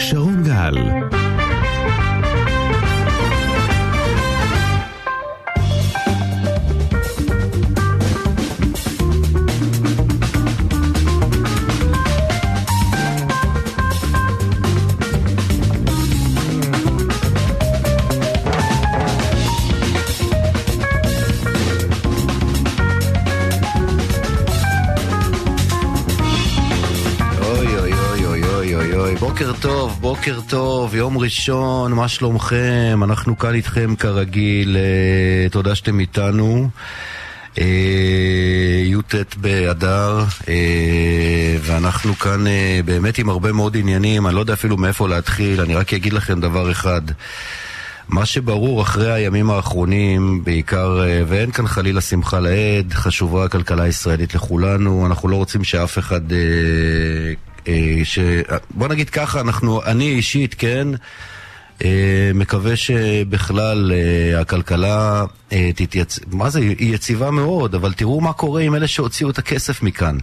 [0.00, 0.29] שרון
[30.10, 33.00] בוקר טוב, יום ראשון, מה שלומכם?
[33.02, 36.68] אנחנו כאן איתכם כרגיל, אה, תודה שאתם איתנו.
[37.58, 37.64] אה,
[38.84, 42.44] י"ט באדר, אה, ואנחנו כאן
[42.84, 46.40] באמת עם הרבה מאוד עניינים, אני לא יודע אפילו מאיפה להתחיל, אני רק אגיד לכם
[46.40, 47.02] דבר אחד.
[48.08, 55.06] מה שברור אחרי הימים האחרונים, בעיקר, ואין כאן חלילה שמחה לאיד, חשובה הכלכלה הישראלית לכולנו,
[55.06, 56.20] אנחנו לא רוצים שאף אחד
[58.04, 58.18] ש...
[58.70, 60.88] בוא נגיד ככה, אנחנו, אני אישית, כן,
[61.84, 65.24] אה, מקווה שבכלל אה, הכלכלה
[65.74, 69.82] תתייצב, מה זה, היא יציבה מאוד, אבל תראו מה קורה עם אלה שהוציאו את הכסף
[69.82, 70.18] מכאן.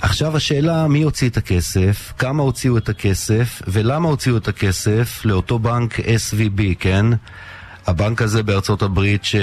[0.00, 5.58] עכשיו השאלה מי הוציא את הכסף, כמה הוציאו את הכסף ולמה הוציאו את הכסף לאותו
[5.58, 7.06] בנק SVB, כן?
[7.86, 9.36] הבנק הזה בארצות הברית ש...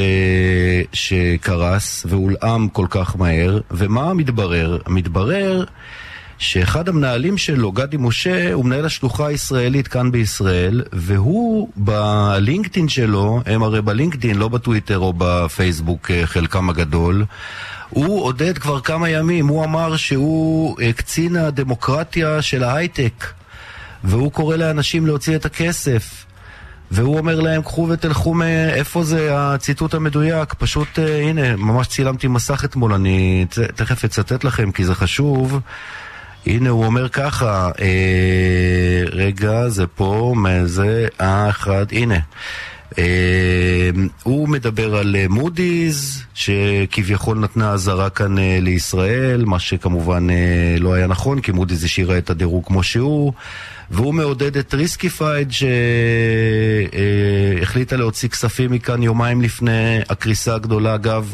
[0.93, 4.77] שקרס והולאם כל כך מהר, ומה מתברר?
[4.87, 5.63] מתברר
[6.41, 13.63] שאחד המנהלים שלו, גדי משה, הוא מנהל השלוחה הישראלית כאן בישראל, והוא בלינקדאין שלו, הם
[13.63, 17.25] הרי בלינקדאין, לא בטוויטר או בפייסבוק, אה, חלקם הגדול,
[17.89, 23.25] הוא עודד כבר כמה ימים, הוא אמר שהוא אה, קצין הדמוקרטיה של ההייטק,
[24.03, 26.25] והוא קורא לאנשים להוציא את הכסף.
[26.91, 32.65] והוא אומר להם, קחו ותלכו מאיפה זה הציטוט המדויק, פשוט, uh, הנה, ממש צילמתי מסך
[32.65, 35.59] אתמול, אני תכף אצטט לכם כי זה חשוב.
[36.45, 40.33] הנה הוא אומר ככה, אה, רגע, זה פה,
[40.65, 42.19] זה האחד, הנה.
[42.99, 43.89] אה,
[44.23, 50.93] הוא מדבר על אה, מודי'ס, שכביכול נתנה אזהרה כאן אה, לישראל, מה שכמובן אה, לא
[50.93, 53.33] היה נכון, כי מודי'ס השאירה את הדירוג כמו שהוא.
[53.91, 55.51] והוא מעודד את ריסקיפייד
[57.61, 61.33] שהחליטה אה, להוציא כספים מכאן יומיים לפני הקריסה הגדולה, אגב.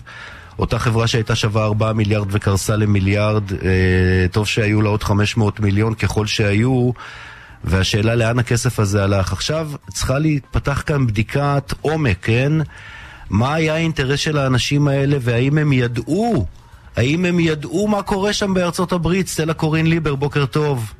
[0.59, 5.93] אותה חברה שהייתה שווה 4 מיליארד וקרסה למיליארד, אה, טוב שהיו לה עוד 500 מיליון
[5.93, 6.91] ככל שהיו,
[7.63, 9.33] והשאלה לאן הכסף הזה הלך.
[9.33, 12.53] עכשיו צריכה להתפתח כאן בדיקת עומק, כן?
[13.29, 16.45] מה היה האינטרס של האנשים האלה והאם הם ידעו,
[16.95, 19.27] האם הם ידעו מה קורה שם בארצות הברית?
[19.27, 20.93] סטלה קורין ליבר, בוקר טוב.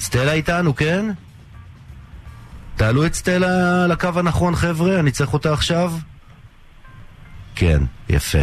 [0.00, 1.10] סטלה איתנו, כן?
[2.76, 5.92] תעלו את סטלה לקו הנכון, חבר'ה, אני צריך אותה עכשיו.
[7.56, 8.38] כן, יפה.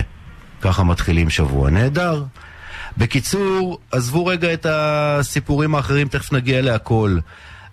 [0.62, 1.70] ככה מתחילים שבוע.
[1.70, 2.24] נהדר.
[2.98, 7.18] בקיצור, עזבו רגע את הסיפורים האחרים, תכף נגיע להכל.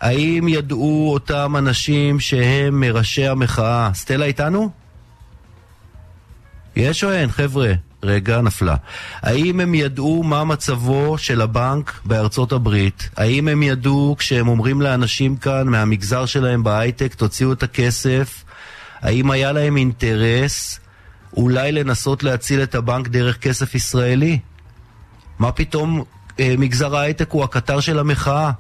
[0.01, 3.91] האם ידעו אותם אנשים שהם מראשי המחאה?
[3.95, 4.71] סטלה איתנו?
[6.77, 7.73] יש או אין, חבר'ה?
[8.03, 8.77] רגע, נפלה.
[9.23, 13.11] האם הם ידעו מה מצבו של הבנק בארצות הברית?
[13.17, 18.45] האם הם ידעו כשהם אומרים לאנשים כאן מהמגזר שלהם בהייטק, תוציאו את הכסף?
[19.03, 20.81] האם היה להם אינטרס
[21.37, 24.39] אולי לנסות להציל את הבנק דרך כסף ישראלי?
[25.39, 26.05] מה פתאום
[26.41, 28.51] אה, מגזר ההייטק הוא הקטר של המחאה?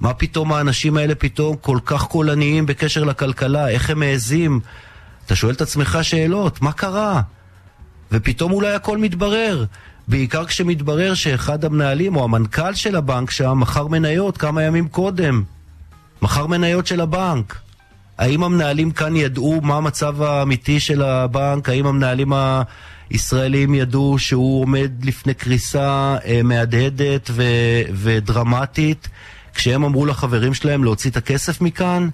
[0.00, 3.68] מה פתאום האנשים האלה פתאום כל כך קולניים בקשר לכלכלה?
[3.68, 4.60] איך הם מעזים?
[5.26, 7.20] אתה שואל את עצמך שאלות, מה קרה?
[8.12, 9.64] ופתאום אולי הכל מתברר.
[10.08, 15.42] בעיקר כשמתברר שאחד המנהלים או המנכ"ל של הבנק שם מכר מניות כמה ימים קודם.
[16.22, 17.58] מכר מניות של הבנק.
[18.20, 21.68] האם המנהלים כאן ידעו מה המצב האמיתי של הבנק?
[21.68, 22.32] האם המנהלים
[23.10, 29.08] הישראלים ידעו שהוא עומד לפני קריסה אה, מהדהדת ו- ודרמטית
[29.54, 32.08] כשהם אמרו לחברים שלהם להוציא את הכסף מכאן?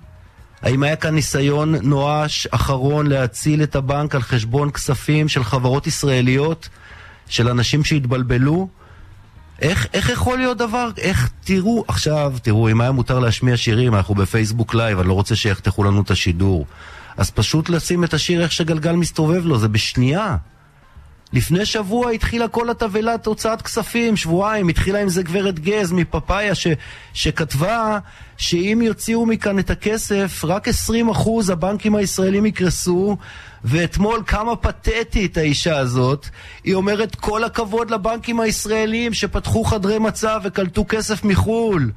[0.62, 6.68] האם היה כאן ניסיון נואש אחרון להציל את הבנק על חשבון כספים של חברות ישראליות,
[7.28, 8.68] של אנשים שהתבלבלו?
[9.62, 14.14] איך, איך יכול להיות דבר, איך, תראו, עכשיו, תראו, אם היה מותר להשמיע שירים, אנחנו
[14.14, 16.66] בפייסבוק live, אני לא רוצה שיחתכו לנו את השידור.
[17.16, 20.36] אז פשוט לשים את השיר איך שגלגל מסתובב לו, זה בשנייה.
[21.32, 26.66] לפני שבוע התחילה כל תבהלת הוצאת כספים, שבועיים, התחילה עם זה גברת גז מפאפאיה ש,
[27.12, 27.98] שכתבה
[28.36, 30.72] שאם יוציאו מכאן את הכסף, רק 20%
[31.52, 33.16] הבנקים הישראלים יקרסו,
[33.66, 36.28] ואתמול כמה פתטית האישה הזאת,
[36.64, 41.90] היא אומרת כל הכבוד לבנקים הישראלים שפתחו חדרי מצב וקלטו כסף מחו"ל.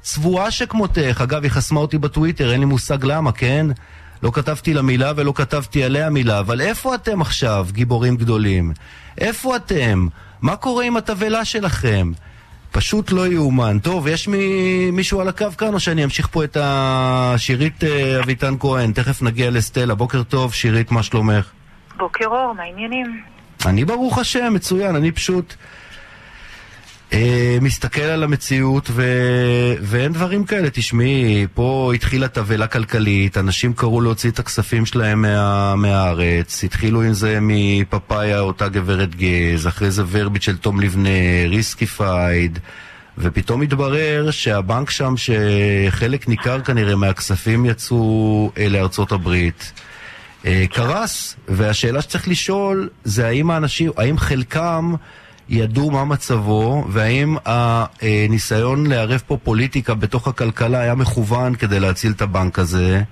[0.00, 3.66] צבועה שכמותך, אגב היא חסמה אותי בטוויטר, אין לי מושג למה, כן?
[4.22, 8.72] לא כתבתי לה מילה ולא כתבתי עליה מילה, אבל איפה אתם עכשיו, גיבורים גדולים?
[9.18, 10.08] איפה אתם?
[10.42, 12.12] מה קורה עם התבלה שלכם?
[12.76, 13.78] פשוט לא יאומן.
[13.78, 18.54] טוב, יש מי, מישהו על הקו כאן, או שאני אמשיך פה את השירית אה, אביטן
[18.60, 18.92] כהן?
[18.92, 19.94] תכף נגיע לסטלה.
[19.94, 21.50] בוקר טוב, שירית, מה שלומך?
[21.96, 23.20] בוקר אור, מה העניינים?
[23.66, 25.54] אני ברוך השם, מצוין, אני פשוט
[27.60, 29.02] מסתכל על המציאות ו...
[29.80, 30.68] ואין דברים כאלה.
[30.72, 35.74] תשמעי, פה התחילה תבהלה כלכלית, אנשים קראו להוציא את הכספים שלהם מה...
[35.74, 41.08] מהארץ, התחילו עם זה מפאפאיה, אותה גברת גז, אחרי זה ורביט של תום ליבנה,
[41.48, 42.58] ריסקיפייד.
[43.18, 49.72] ופתאום התברר שהבנק שם, שחלק ניכר כנראה מהכספים יצאו אה, לארצות הברית,
[50.46, 51.36] אה, קרס.
[51.48, 54.94] והשאלה שצריך לשאול זה האם האנשים, האם חלקם
[55.48, 62.22] ידעו מה מצבו, והאם הניסיון לערב פה פוליטיקה בתוך הכלכלה היה מכוון כדי להציל את
[62.22, 63.02] הבנק הזה.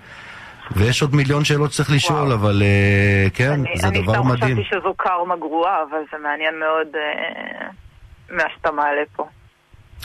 [0.71, 2.35] ויש עוד מיליון שאלות שצריך לשאול, וואו.
[2.35, 4.57] אבל uh, כן, אני, זה אני דבר מדהים.
[4.57, 9.27] אני סתם חשבתי שזו קרמה גרועה, אבל זה מעניין מאוד uh, מה שאתה מעלה פה.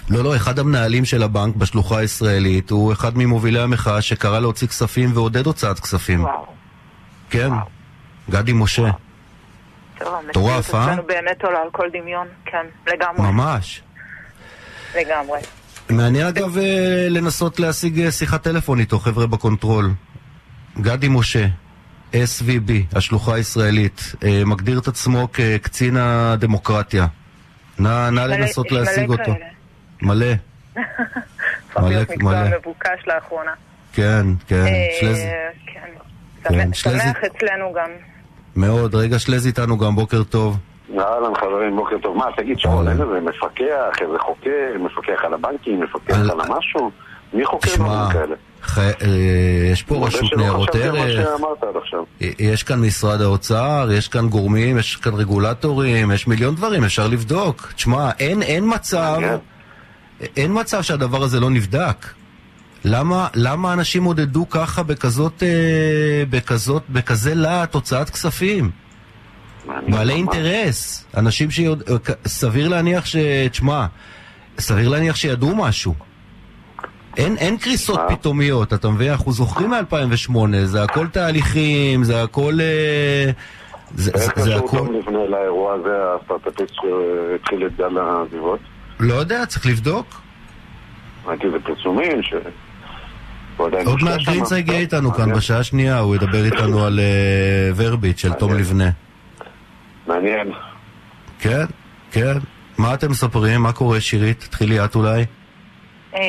[0.09, 5.09] לא, לא, אחד המנהלים של הבנק בשלוחה הישראלית הוא אחד ממובילי המחאה שקרא להוציא כספים
[5.13, 6.23] ועודד הוצאת כספים.
[6.23, 6.45] וואו.
[7.29, 7.65] כן, וואו.
[8.29, 8.81] גדי משה.
[8.81, 9.08] וואו.
[10.27, 10.83] מטורף, אה?
[10.83, 13.31] אצלנו באמת עולה על כל דמיון, כן, לגמרי.
[13.31, 13.81] ממש.
[14.95, 15.39] לגמרי.
[15.89, 19.91] מעניין אגב אה, לנסות להשיג אה, שיחת טלפון איתו, חבר'ה בקונטרול.
[20.81, 21.45] גדי משה,
[22.13, 27.07] SVB, השלוחה הישראלית, אה, מגדיר את עצמו כקצין הדמוקרטיה.
[27.79, 29.35] נא, נא לנסות להשיג אותו.
[30.01, 30.33] מלא.
[31.77, 33.51] להיות מקצוע מבוקש לאחרונה.
[33.93, 34.65] כן, כן.
[34.99, 35.17] שלז...
[36.43, 36.73] כן.
[36.73, 37.89] שמח אצלנו גם.
[38.55, 38.95] מאוד.
[38.95, 40.57] רגע, שלז איתנו גם, בוקר טוב.
[40.99, 42.17] אהלן חברים, בוקר טוב.
[42.17, 46.91] מה, תגיד שרון, אין איזה מפקח, איזה חוקר, מפקח על הבנקים, מפקח על המשהו?
[47.33, 48.35] מי חוקר דברים כאלה?
[48.77, 48.91] אה,
[49.71, 51.29] יש פה רשות ניירות ערך,
[52.39, 57.71] יש כאן משרד האוצר, יש כאן גורמים, יש כאן רגולטורים, יש מיליון דברים, אפשר לבדוק.
[57.75, 59.17] תשמע, אין מצב,
[60.37, 62.05] אין מצב שהדבר הזה לא נבדק.
[62.85, 68.71] למה, למה אנשים עודדו ככה בכזאת, אה, בכזאת, בכזה להט הוצאת כספים?
[69.87, 73.15] בעלי אינטרס, אנשים שסביר להניח ש...
[73.51, 73.85] תשמע,
[74.59, 75.93] סביר להניח שידעו משהו.
[77.17, 79.11] אין, אין קריסות פתאומיות, אתה מבין?
[79.11, 82.53] אנחנו זוכרים מ-2008, זה הכל תהליכים, זה הכל...
[82.61, 83.31] אה,
[83.95, 84.77] זה, זה, זה הכל...
[84.77, 88.59] איך קשור לפני לאירוע הזה, הסטארט-אפיסט שהתחיל את גל העזיבות?
[88.99, 90.21] לא יודע, צריך לבדוק.
[91.25, 92.33] ראיתי בפרסומים ש...
[93.59, 98.33] עוד מעט גרינצייג יהיה איתנו כאן בשעה השנייה, הוא ידבר איתנו על אה, ורביט של
[98.33, 98.89] תום לבנה.
[100.07, 100.51] מעניין.
[101.39, 101.65] כן,
[102.11, 102.37] כן.
[102.77, 103.61] מה אתם מספרים?
[103.61, 104.39] מה קורה, שירית?
[104.39, 105.25] תתחילי את אולי.
[106.15, 106.21] אה,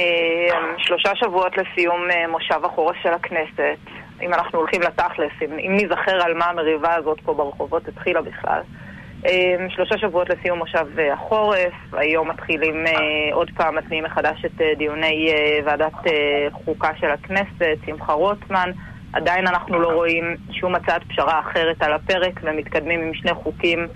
[0.78, 3.78] שלושה שבועות לסיום אה, מושב החורף של הכנסת.
[4.22, 8.60] אם אנחנו הולכים לתכלס, אם ניזכר על מה המריבה הזאת פה ברחובות התחילה בכלל.
[9.26, 12.92] אמ, שלושה שבועות לסיום מושב אה, החורף, היום מתחילים אה,
[13.32, 15.32] עוד פעם, מתניעים מחדש את אה, דיוני
[15.64, 15.92] ועדת
[16.52, 18.70] חוקה של הכנסת, שמחה רוטמן.
[19.12, 23.86] עדיין אנחנו לא רואים שום הצעת פשרה אחרת על הפרק ומתקדמים עם שני חוקים,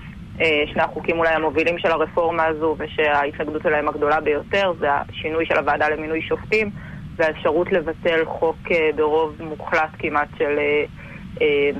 [0.72, 5.88] שני החוקים אולי המובילים של הרפורמה הזו ושההתנגדות אליהם הגדולה ביותר זה השינוי של הוועדה
[5.88, 6.70] למינוי שופטים
[7.16, 8.58] והאפשרות לבטל חוק
[8.96, 10.58] ברוב מוחלט כמעט של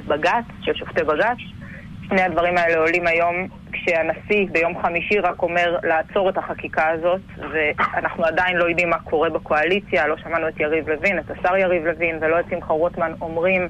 [0.09, 1.64] בג"ץ, של שופטי בג"ץ.
[2.09, 7.21] שני הדברים האלה עולים היום כשהנשיא ביום חמישי רק אומר לעצור את החקיקה הזאת
[7.53, 11.85] ואנחנו עדיין לא יודעים מה קורה בקואליציה, לא שמענו את יריב לוין, את השר יריב
[11.85, 13.69] לוין ולא את שמחה רוטמן אומרים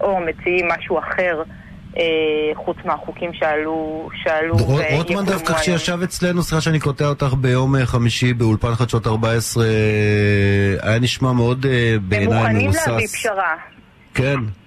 [0.00, 1.42] או מציעים משהו אחר
[1.96, 2.02] אה,
[2.54, 4.56] חוץ מהחוקים שעלו, שעלו
[4.96, 9.70] רוטמן דווקא כשישב אצלנו, סליחה שאני קוטע אותך ביום אה, חמישי באולפן חדשות 14 אה,
[10.82, 11.66] היה נשמע מאוד
[12.02, 12.46] בעיניי מבוסס.
[12.46, 13.54] הם מוכנים להביא פשרה.
[14.14, 14.59] כן.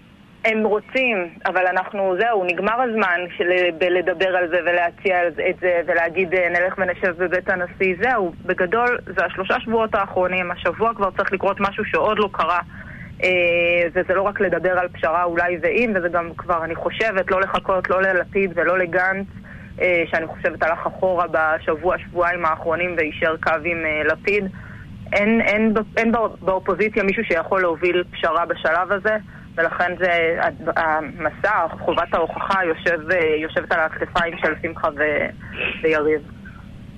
[0.46, 3.50] הם רוצים, אבל אנחנו, זהו, נגמר הזמן של
[3.82, 7.96] לדבר על זה ולהציע את זה ולהגיד אה, נלך ונשב בבית הנשיא.
[8.02, 12.60] זהו, בגדול זה השלושה שבועות האחרונים, השבוע כבר צריך לקרות משהו שעוד לא קרה.
[13.24, 13.30] אה,
[13.94, 17.90] וזה לא רק לדבר על פשרה אולי ואם, וזה גם כבר, אני חושבת, לא לחכות
[17.90, 19.28] לא ללפיד ולא לגנץ,
[19.82, 24.48] אה, שאני חושבת הלך אחורה בשבוע, שבועיים האחרונים ויישר קו עם לפיד.
[25.14, 29.18] אין, אין, אין באופוזיציה מישהו שיכול להוביל פשרה בשלב הזה.
[29.58, 30.40] ולכן זה,
[30.76, 33.00] המסע, חובת ההוכחה יושב,
[33.42, 35.02] יושבת על הכתפיים של שמחה ו,
[35.84, 36.22] ויריב.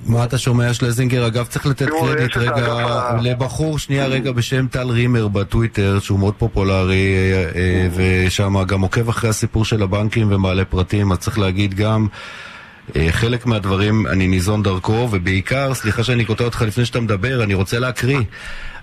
[0.05, 1.27] מה אתה שומע שלזינגר?
[1.27, 2.85] אגב, צריך לתת קרדיט רגע
[3.21, 9.09] לבחור, שנייה רגע, בשם טל רימר בטוויטר, שהוא מאוד פופולרי, אה, אה, ושם גם עוקב
[9.09, 12.07] אחרי הסיפור של הבנקים ומעלה פרטים, אז צריך להגיד גם...
[12.95, 17.53] אה, חלק מהדברים אני ניזון דרכו, ובעיקר, סליחה שאני קוטע אותך לפני שאתה מדבר, אני
[17.53, 18.19] רוצה להקריא.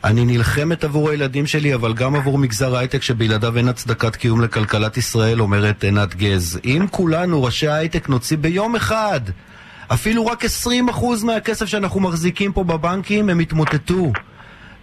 [0.05, 4.97] אני נלחמת עבור הילדים שלי, אבל גם עבור מגזר ההייטק שבלעדיו אין הצדקת קיום לכלכלת
[4.97, 6.61] ישראל, אומרת עינת גז.
[6.65, 9.21] אם כולנו, ראשי ההייטק, נוציא ביום אחד
[9.89, 10.49] אפילו רק 20%
[11.25, 14.13] מהכסף שאנחנו מחזיקים פה בבנקים הם יתמוטטו.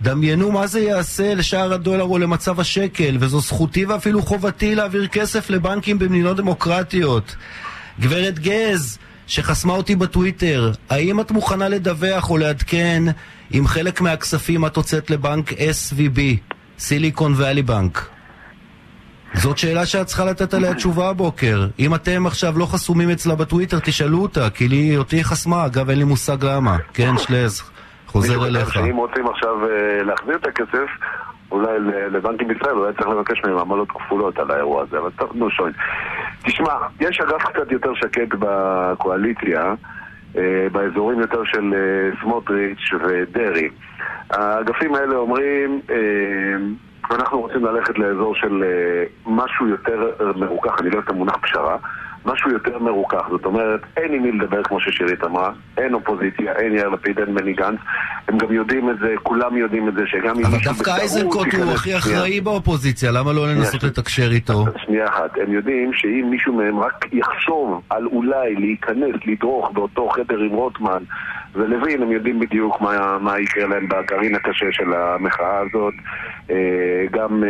[0.01, 5.49] דמיינו מה זה יעשה לשער הדולר או למצב השקל, וזו זכותי ואפילו חובתי להעביר כסף
[5.49, 7.35] לבנקים במדינות דמוקרטיות.
[7.99, 8.97] גברת גז,
[9.29, 13.03] שחסמה אותי בטוויטר, האם את מוכנה לדווח או לעדכן
[13.53, 16.19] אם חלק מהכספים את הוצאת לבנק SVB,
[16.79, 18.09] סיליקון ואלי בנק?
[19.33, 21.67] זאת שאלה שאת צריכה לתת עליה תשובה הבוקר.
[21.79, 25.99] אם אתם עכשיו לא חסומים אצלה בטוויטר, תשאלו אותה, כי לי, אותי חסמה, אגב, אין
[25.99, 26.77] לי מושג למה.
[26.93, 27.61] כן, שלז,
[28.07, 28.77] חוזר אליך.
[28.77, 30.89] אם רוצים עכשיו אה, להחזיר את הכסף,
[31.51, 31.79] אולי
[32.11, 35.73] לבנקים בישראל, אולי צריך לבקש מהם עמלות כפולות על האירוע הזה, אבל טוב, נו שוין.
[36.43, 39.73] תשמע, יש אגף קצת יותר שקט בקואליציה,
[40.37, 43.69] אה, באזורים יותר של אה, סמוטריץ' ודרעי.
[44.29, 45.81] האגפים האלה אומרים...
[47.09, 48.63] ואנחנו רוצים ללכת לאזור של
[49.25, 51.77] משהו יותר מרוכך, אני לא יודע את המונח פשרה,
[52.25, 53.27] משהו יותר מרוכך.
[53.29, 57.35] זאת אומרת, אין עם מי לדבר כמו ששירית אמרה, אין אופוזיציה, אין יאיר לפיד, אין
[57.35, 57.79] בני גנץ.
[58.27, 61.73] הם גם יודעים את זה, כולם יודעים את זה, שגם אם אבל דווקא איזנקוט הוא
[61.73, 64.65] הכי אחראי באופוזיציה, למה לא לנסות לתקשר איתו?
[64.77, 70.39] שנייה אחת, הם יודעים שאם מישהו מהם רק יחשוב על אולי להיכנס, לדרוך באותו חדר
[70.39, 71.03] עם רוטמן
[71.53, 75.93] ולוין, הם יודעים בדיוק מה, מה יקרה להם בגרעין הקשה של המחאה הזאת.
[76.51, 77.43] אה, גם...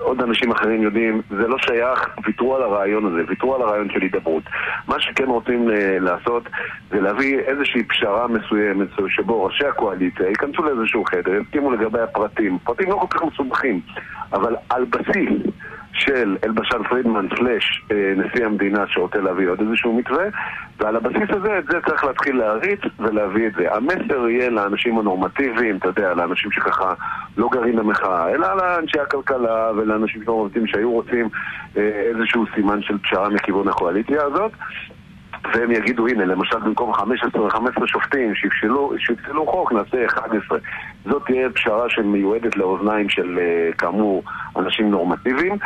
[0.00, 3.90] אה, עוד אנשים אחרים יודעים, זה לא שייך, ויתרו על הרעיון הזה, ויתרו על הרעיון
[3.90, 4.42] של הידברות.
[4.88, 6.42] מה שכן רוצים uh, לעשות
[6.90, 12.58] זה להביא איזושהי פשרה מסוימת שבו ראשי הקואליציה ייכנסו לאיזשהו חדר, יסכימו לגבי הפרטים.
[12.64, 13.80] פרטים לא כל כך מסובכים,
[14.32, 15.52] אבל על בסיס
[15.98, 20.24] של אלבשן פרידמן סלאש אה, נשיא המדינה שרוצה להביא עוד איזשהו מתווה
[20.78, 23.74] ועל הבסיס הזה את זה צריך להתחיל להריץ ולהביא את זה.
[23.74, 26.94] המסר יהיה לאנשים הנורמטיביים, אתה יודע, לאנשים שככה
[27.36, 31.28] לא גרים במחאה, אלא לאנשי הכלכלה ולאנשים נורמטיביים שהיו רוצים
[31.76, 34.52] אה, איזשהו סימן של פשרה מכיוון הקואליציה הזאת
[35.44, 40.58] והם יגידו, הנה, למשל במקום 15 או 15 שופטים שיפסלו חוק, נעשה 11.
[41.04, 44.22] זאת תהיה פשרה שמיועדת לאוזניים של, אה, כאמור,
[44.56, 45.56] אנשים נורמטיביים.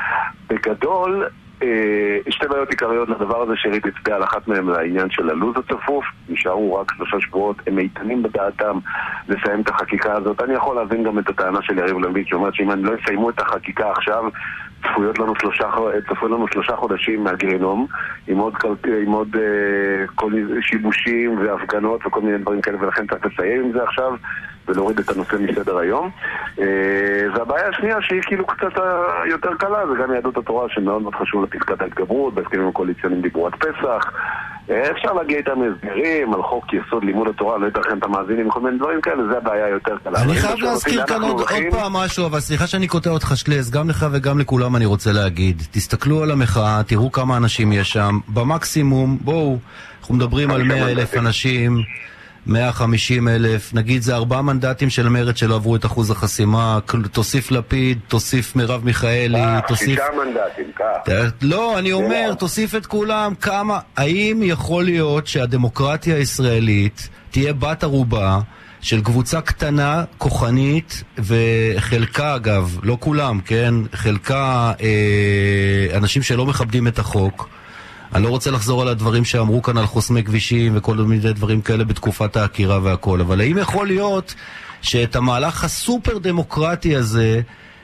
[0.49, 1.29] בגדול,
[1.63, 6.05] אה, שתי בעיות עיקריות לדבר הזה שריט הצביע על אחת מהן לעניין של הלו"ז הצפוף,
[6.29, 8.79] נשארו רק שלושה שבועות, הם איתנים בדעתם
[9.29, 10.43] לסיים את החקיקה הזאת.
[10.43, 13.41] אני יכול להבין גם את הטענה של יריב לוין שאומרת שאם הם לא יסיימו את
[13.41, 14.25] החקיקה עכשיו,
[14.83, 15.71] צפויות לנו שלושה,
[16.09, 17.87] צפוי לנו שלושה חודשים מהגיהנום
[18.29, 18.55] עם עוד,
[19.03, 23.83] עם עוד אה, כל שיבושים והפגנות וכל מיני דברים כאלה ולכן צריך לסיים עם זה
[23.83, 24.13] עכשיו
[24.69, 26.11] ולהוריד את הנושא מסדר היום.
[26.59, 28.83] אה, והבעיה השנייה שהיא כאילו קצת
[29.31, 33.55] יותר קלה זה גם יהדות התורה שמאוד מאוד חשוב לפסקת ההתגברות, בהסכמים הקואליציוניים דיברו עד
[33.55, 34.13] פסח.
[34.65, 38.79] אפשר להגיע איתם הסגרים על חוק יסוד לימוד התורה, לא יתכן את המאזינים, כל מיני
[38.79, 40.23] דברים כאלה, זה הבעיה היותר קלה.
[40.23, 44.07] אני חייב להזכיר כאן עוד פעם משהו, אבל סליחה שאני קוטע אותך שלס, גם לך
[44.13, 45.63] וגם לכולם אני רוצה להגיד.
[45.71, 49.59] תסתכלו על המחאה, תראו כמה אנשים יש שם, במקסימום, בואו,
[50.01, 51.77] אנחנו מדברים על 100 אלף אנשים.
[52.47, 56.79] 150 אלף, נגיד זה ארבעה מנדטים של מרצ שלא עברו את אחוז החסימה,
[57.13, 59.89] תוסיף לפיד, תוסיף מרב מיכאלי, אה, תוסיף...
[59.89, 61.11] שישה מנדטים, כך.
[61.43, 63.79] לא, אני אומר, תוסיף את כולם, כמה...
[63.97, 68.41] האם יכול להיות שהדמוקרטיה הישראלית תהיה בת ערובה
[68.81, 73.75] של קבוצה קטנה, כוחנית, וחלקה אגב, לא כולם, כן?
[73.93, 77.49] חלקה אה, אנשים שלא מכבדים את החוק.
[78.15, 81.85] אני לא רוצה לחזור על הדברים שאמרו כאן על חוסמי כבישים וכל מיני דברים כאלה
[81.85, 84.35] בתקופת העקירה והכל, אבל האם יכול להיות
[84.83, 87.41] שאת המהלך הסופר דמוקרטי הזה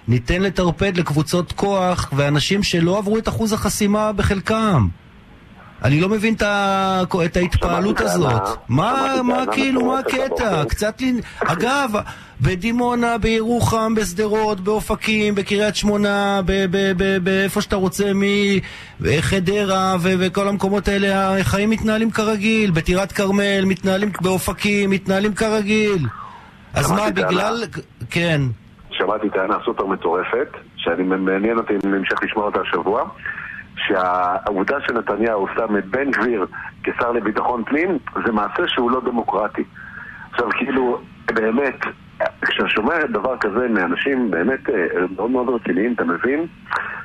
[0.09, 4.89] ניתן לטרפד לקבוצות כוח ואנשים שלא עברו את אחוז החסימה בחלקם?
[5.85, 8.43] אני לא מבין את ההתפעלות הזאת.
[8.69, 10.65] מה, כאילו, מה הקטע?
[10.65, 11.13] קצת לי...
[11.47, 11.91] אגב,
[12.41, 16.41] בדימונה, בירוחם, בשדרות, באופקים, בקריית שמונה,
[17.23, 18.13] באיפה שאתה רוצה,
[19.01, 22.71] מחדרה וכל המקומות האלה, החיים מתנהלים כרגיל.
[22.71, 26.07] בטירת כרמל, מתנהלים, באופקים, מתנהלים כרגיל.
[26.75, 27.65] אז מה, בגלל...
[28.11, 28.41] כן.
[28.91, 33.05] שמעתי טענה סופר מטורפת, שאני מעניין אותי אם נמשך לשמוע אותה השבוע.
[33.89, 36.47] שהעובדה שנתניהו שם את בן גביר
[36.85, 39.65] כשר לביטחון פנים זה מעשה שהוא לא דמוקרטי.
[40.31, 41.01] עכשיו כאילו,
[41.35, 41.81] באמת,
[42.41, 44.75] כשאתה שומע דבר כזה מאנשים באמת אה,
[45.17, 46.47] מאוד מאוד רציניים, אתה מבין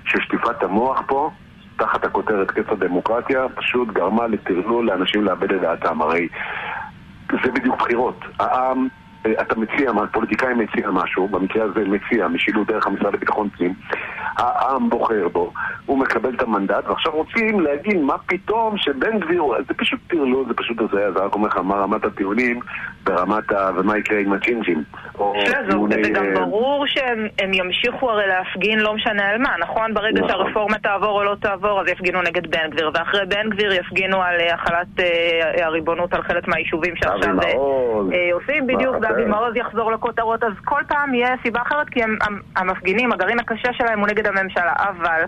[0.05, 1.31] ששטיפת המוח פה,
[1.77, 6.01] תחת הכותרת כיף הדמוקרטיה, פשוט גרמה לטרלול לאנשים לאבד את דעתם.
[6.01, 6.27] הרי
[7.31, 8.19] זה בדיוק בחירות.
[8.39, 8.87] העם
[9.41, 13.73] אתה מציע, פוליטיקאי מציע משהו, במקרה הזה מציע משילות דרך המשרד לביטחון פנים,
[14.37, 15.53] העם בוחר בו,
[15.85, 20.53] הוא מקבל את המנדט, ועכשיו רוצים להגיד מה פתאום שבן גביר, זה פשוט טרלול, זה
[20.53, 22.59] פשוט הזיה, זה רק אומר לך מה רמת הטיעונים
[23.03, 23.69] ברמת ה...
[23.75, 24.83] ומה יקרה עם הצ'ינג'ים.
[26.03, 29.93] זה גם אה, ברור שהם ימשיכו הרי להפגין לא משנה על מה, נכון?
[29.93, 30.29] ברגע נכון.
[30.29, 34.35] שהרפורמה תעבור או לא תעבור, אז יפגינו נגד בן גביר, ואחרי בן גביר יפגינו על
[34.39, 37.35] אה, החלת אה, הריבונות על חלק מהיישובים שעכשיו
[38.33, 42.01] עושים, בדיוק, ואבי מעוז יחזור לכותרות, אז כל פעם יהיה סיבה אחרת, כי
[42.55, 45.24] המפגינים, הגרעין הקשה שלהם הוא נגד הממשלה, אבל...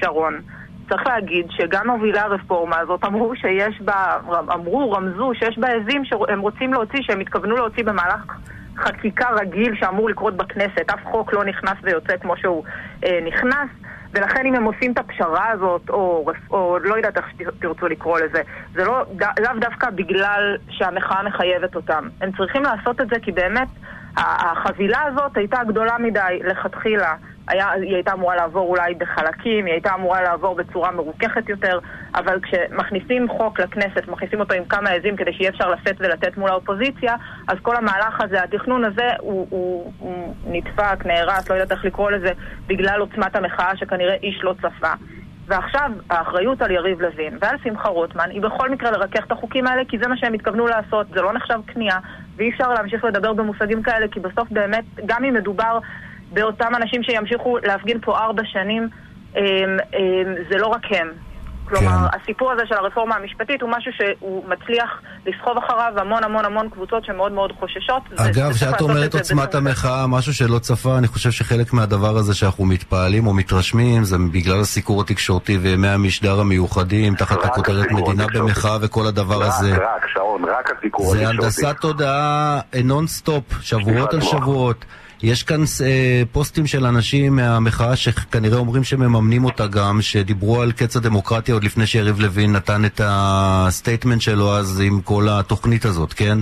[0.00, 0.40] שרון.
[0.88, 4.16] צריך להגיד שגם מובילי הרפורמה הזאת אמרו שיש בה,
[4.54, 8.36] אמרו, רמזו שיש בה עזים שהם רוצים להוציא, שהם התכוונו להוציא במהלך
[8.76, 10.90] חקיקה רגיל שאמור לקרות בכנסת.
[10.90, 12.64] אף חוק לא נכנס ויוצא כמו שהוא
[13.04, 13.68] אה, נכנס.
[14.14, 18.42] ולכן אם הם עושים את הפשרה הזאת, או, או לא יודעת איך שתרצו לקרוא לזה,
[18.74, 19.04] זה לא,
[19.40, 22.08] לאו דווקא בגלל שהמחאה מחייבת אותם.
[22.20, 23.68] הם צריכים לעשות את זה כי באמת
[24.16, 27.14] החבילה הזאת הייתה גדולה מדי לכתחילה.
[27.50, 31.78] היה, היא הייתה אמורה לעבור אולי בחלקים, היא הייתה אמורה לעבור בצורה מרוככת יותר,
[32.14, 36.50] אבל כשמכניסים חוק לכנסת, מכניסים אותו עם כמה עזים כדי שיהיה אפשר לשאת ולתת מול
[36.50, 37.16] האופוזיציה,
[37.48, 42.10] אז כל המהלך הזה, התכנון הזה, הוא, הוא, הוא נדפק, נהרס, לא יודעת איך לקרוא
[42.10, 42.32] לזה,
[42.66, 44.92] בגלל עוצמת המחאה שכנראה איש לא צפה.
[45.50, 49.82] ועכשיו האחריות על יריב לוין ועל שמחה רוטמן היא בכל מקרה לרכך את החוקים האלה
[49.88, 51.98] כי זה מה שהם התכוונו לעשות, זה לא נחשב כניעה
[52.36, 55.78] ואי אפשר להמשיך לדבר במושגים כאלה כי בסוף באמת, גם אם מדובר
[56.30, 58.88] באותם אנשים שימשיכו להפגין פה ארבע שנים,
[59.36, 61.10] אמ, אמ, זה לא רק הם.
[61.70, 62.18] כלומר, כן.
[62.22, 67.04] הסיפור הזה של הרפורמה המשפטית הוא משהו שהוא מצליח לסחוב אחריו המון המון המון קבוצות
[67.04, 68.02] שמאוד מאוד חוששות.
[68.16, 73.26] אגב, כשאת אומרת עוצמת המחאה, משהו שלא צפה, אני חושב שחלק מהדבר הזה שאנחנו מתפעלים
[73.26, 79.42] או מתרשמים זה בגלל הסיקור התקשורתי וימי המשדר המיוחדים, תחת הכותרת מדינה במחאה וכל הדבר
[79.42, 79.72] הזה.
[79.72, 81.18] רק, רק, שרון, רק הסיקור התקשורתי.
[81.18, 84.84] זה הנדסת תודעה נונסטופ, שבועות על שבועות.
[85.22, 90.96] יש כאן אה, פוסטים של אנשים מהמחאה שכנראה אומרים שמממנים אותה גם, שדיברו על קץ
[90.96, 96.12] הדמוקרטיה עוד לפני שיריב לוין נתן את ה statement שלו אז עם כל התוכנית הזאת,
[96.12, 96.38] כן?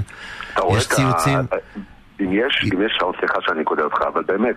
[0.76, 1.38] יש ציוצים...
[2.20, 4.56] אם יש, אם יש, סליחה שאני קודם אותך, אבל באמת,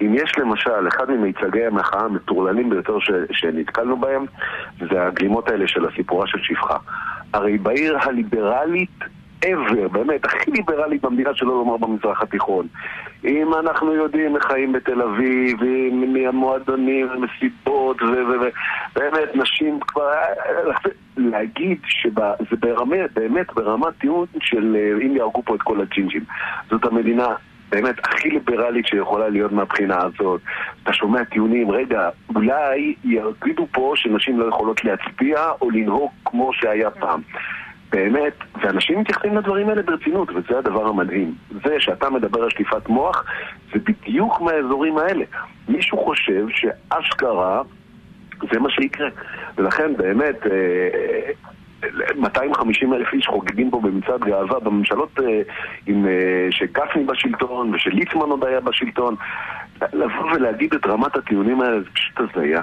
[0.00, 4.24] אם יש למשל, אחד ממיצגי המחאה המטורללים ביותר ש, שנתקלנו בהם,
[4.78, 6.76] זה הגלימות האלה של הסיפורה של שפחה.
[7.32, 8.98] הרי בעיר הליברלית
[9.44, 12.66] ever, באמת, הכי ליברלית במדינה, שלא לומר במזרח התיכון.
[13.26, 15.58] אם אנחנו יודעים איך חיים בתל אביב,
[15.92, 20.12] מהמועדונים, מסיבות, ובאמת, נשים כבר...
[21.16, 26.24] להגיד שזה ברמה, באמת ברמת טיעון של אה, אם יהרגו פה את כל הג'ינג'ים.
[26.70, 27.28] זאת המדינה
[27.68, 30.40] באמת הכי ליברלית שיכולה להיות מהבחינה הזאת.
[30.82, 36.90] אתה שומע טיעונים, רגע, אולי יגידו פה שנשים לא יכולות להצביע או לנהוג כמו שהיה
[36.90, 37.20] פעם.
[37.90, 41.34] באמת, ואנשים מתייחסים לדברים האלה ברצינות, וזה הדבר המדהים.
[41.64, 43.24] זה שאתה מדבר על שטיפת מוח,
[43.72, 45.24] זה בדיוק מהאזורים האלה.
[45.68, 47.62] מישהו חושב שאשכרה
[48.52, 49.08] זה מה שיקרה.
[49.56, 50.36] ולכן באמת,
[52.16, 55.24] 250 אה, אלף איש חוגגים פה במצעד גאווה בממשלות אה,
[55.86, 56.12] עם, אה,
[56.50, 59.14] שגפני בשלטון ושליצמן עוד היה בשלטון.
[59.92, 62.62] לבוא ולהגיד את רמת הטיעונים האלה זה פשוט הזיה.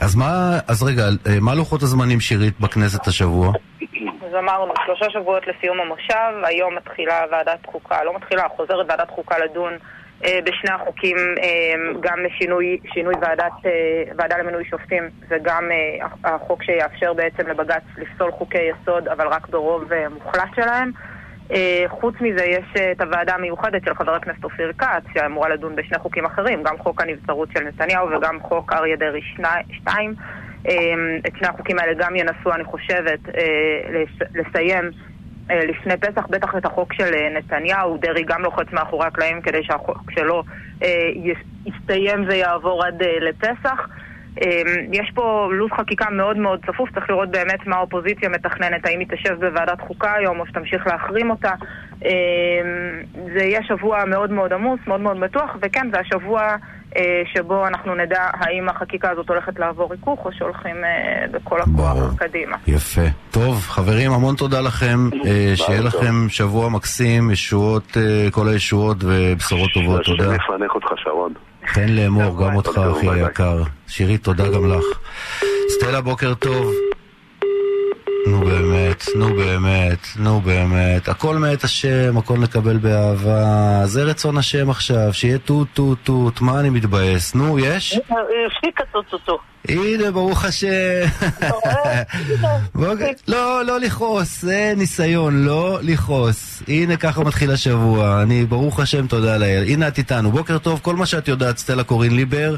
[0.00, 1.02] אז מה, אז רגע,
[1.40, 3.52] מה לוחות הזמנים שירית בכנסת השבוע?
[4.28, 9.38] אז אמרנו, שלושה שבועות לסיום המושב, היום מתחילה ועדת חוקה, לא מתחילה, חוזרת ועדת חוקה
[9.38, 9.72] לדון
[10.24, 16.62] אה, בשני החוקים, אה, גם לשינוי שינוי ועדת, אה, ועדה למינוי שופטים וגם אה, החוק
[16.62, 20.90] שיאפשר בעצם לבג"ץ לפסול חוקי יסוד, אבל רק ברוב אה, מוחלט שלהם.
[21.52, 25.76] אה, חוץ מזה יש אה, את הוועדה המיוחדת של חבר הכנסת אופיר כץ, שאמורה לדון
[25.76, 29.22] בשני חוקים אחרים, גם חוק הנבצרות של נתניהו וגם חוק אריה דרעי
[29.82, 30.14] 2.
[30.66, 34.02] אמ, את שני החוקים האלה גם ינסו, אני חושבת, אה,
[34.34, 34.90] לסיים
[35.50, 39.64] אה, לפני פסח, בטח את החוק של אה, נתניהו, דרעי גם לוחץ מאחורי הקלעים כדי
[39.64, 40.42] שהחוק שלו
[41.66, 43.88] יסתיים ויעבור עד לפסח.
[44.42, 49.00] אמ, יש פה לו"ז חקיקה מאוד מאוד צפוף, צריך לראות באמת מה האופוזיציה מתכננת, האם
[49.00, 51.52] היא תשב בוועדת חוקה היום או שתמשיך להחרים אותה.
[52.04, 52.08] אמ,
[53.34, 56.56] זה יהיה שבוע מאוד מאוד עמוס, מאוד מאוד בטוח, וכן, זה השבוע
[56.96, 62.14] אה, שבו אנחנו נדע האם החקיקה הזאת הולכת לעבור ריכוך או שהולכים אה, בכל הכוח
[62.16, 62.56] קדימה.
[62.66, 63.02] יפה.
[63.30, 64.98] טוב, חברים, המון תודה לכם.
[65.26, 67.96] אה, שיהיה לכם שבוע מקסים, ישועות,
[68.30, 70.04] כל הישועות ובשורות טובות.
[70.04, 70.36] תודה.
[70.74, 70.97] אותך,
[71.68, 73.62] חן לאמור, גם אותך, אחי היקר.
[73.88, 74.84] שירית, תודה גם לך.
[75.68, 76.72] סטלה, בוקר טוב.
[78.28, 81.08] נו באמת, נו באמת, נו באמת.
[81.08, 83.86] הכל מאת השם, הכל נקבל באהבה.
[83.86, 86.40] זה רצון השם עכשיו, שיהיה טוט טוט טוט.
[86.40, 87.34] מה אני מתבאס?
[87.34, 88.00] נו, יש?
[88.46, 89.38] הפסיק הטוטוטו.
[89.68, 90.68] הנה, ברוך השם.
[93.28, 96.62] לא, לא לכעוס, זה ניסיון, לא לכעוס.
[96.68, 98.22] הנה, ככה מתחיל השבוע.
[98.22, 99.64] אני, ברוך השם, תודה לאל.
[99.66, 100.30] הנה את איתנו.
[100.30, 102.56] בוקר טוב, כל מה שאת יודעת, סטלה קורין ליבר.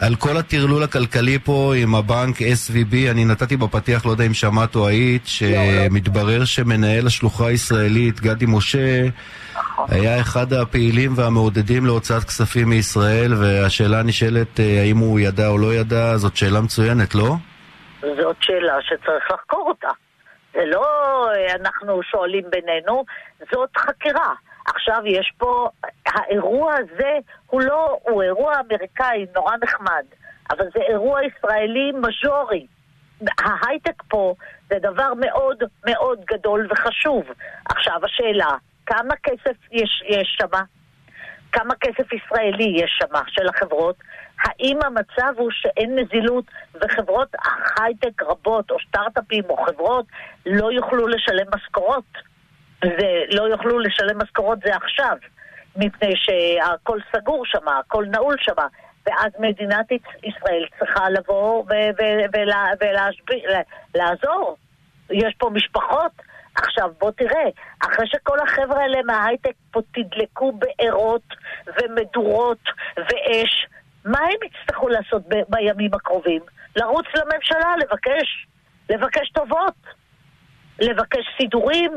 [0.00, 4.76] על כל הטרלול הכלכלי פה עם הבנק SVB, אני נתתי בפתיח, לא יודע אם שמעת
[4.76, 9.06] או היית, שמתברר שמנהל השלוחה הישראלית, גדי משה,
[9.88, 15.74] היה אחד הפעילים והמעודדים להוצאת כספים מישראל, והשאלה נשאלת אה, האם הוא ידע או לא
[15.74, 17.34] ידע, זאת שאלה מצוינת, לא?
[18.00, 19.88] זאת שאלה שצריך לחקור אותה.
[20.52, 20.86] זה לא
[21.30, 23.04] אה, אנחנו שואלים בינינו,
[23.52, 24.32] זאת חקירה.
[24.66, 25.68] עכשיו יש פה,
[26.14, 30.04] האירוע הזה הוא לא, הוא אירוע אמריקאי נורא נחמד,
[30.50, 32.66] אבל זה אירוע ישראלי מז'ורי.
[33.38, 34.34] ההייטק פה
[34.70, 37.24] זה דבר מאוד מאוד גדול וחשוב.
[37.64, 38.54] עכשיו השאלה,
[38.86, 40.62] כמה כסף יש, יש שמה?
[41.52, 43.96] כמה כסף ישראלי יש שמה של החברות?
[44.44, 46.44] האם המצב הוא שאין נזילות
[46.74, 47.34] וחברות
[47.80, 50.06] הייטק רבות או סטארט-אפים או חברות
[50.46, 52.28] לא יוכלו לשלם משכורות?
[52.82, 55.16] ולא יוכלו לשלם משכורות זה עכשיו,
[55.78, 58.52] מפני שהכל סגור שם, הכל נעול שם.
[59.06, 59.86] ואז מדינת
[60.22, 61.64] ישראל צריכה לבוא
[63.94, 64.56] ולעזור.
[65.10, 66.12] יש פה משפחות.
[66.54, 67.48] עכשיו בוא תראה,
[67.80, 71.22] אחרי שכל החבר'ה האלה מההייטק פה תדלקו בארות
[71.66, 72.62] ומדורות
[72.96, 73.66] ואש,
[74.04, 76.42] מה הם יצטרכו לעשות ב- בימים הקרובים?
[76.76, 78.46] לרוץ לממשלה, לבקש,
[78.90, 79.74] לבקש טובות,
[80.80, 81.92] לבקש סידורים.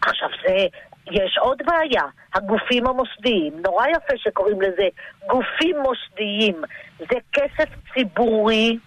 [0.00, 0.66] עכשיו זה,
[1.10, 2.02] יש עוד בעיה,
[2.34, 4.88] הגופים המוסדיים, נורא יפה שקוראים לזה
[5.26, 6.62] גופים מוסדיים,
[6.98, 8.78] זה כסף ציבורי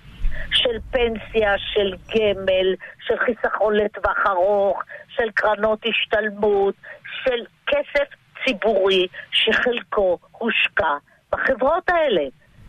[0.51, 6.75] של פנסיה, של גמל, של חיסכון לטווח ארוך, של קרנות השתלמות,
[7.23, 8.07] של כסף
[8.45, 10.97] ציבורי שחלקו הושקע
[11.31, 12.23] בחברות האלה.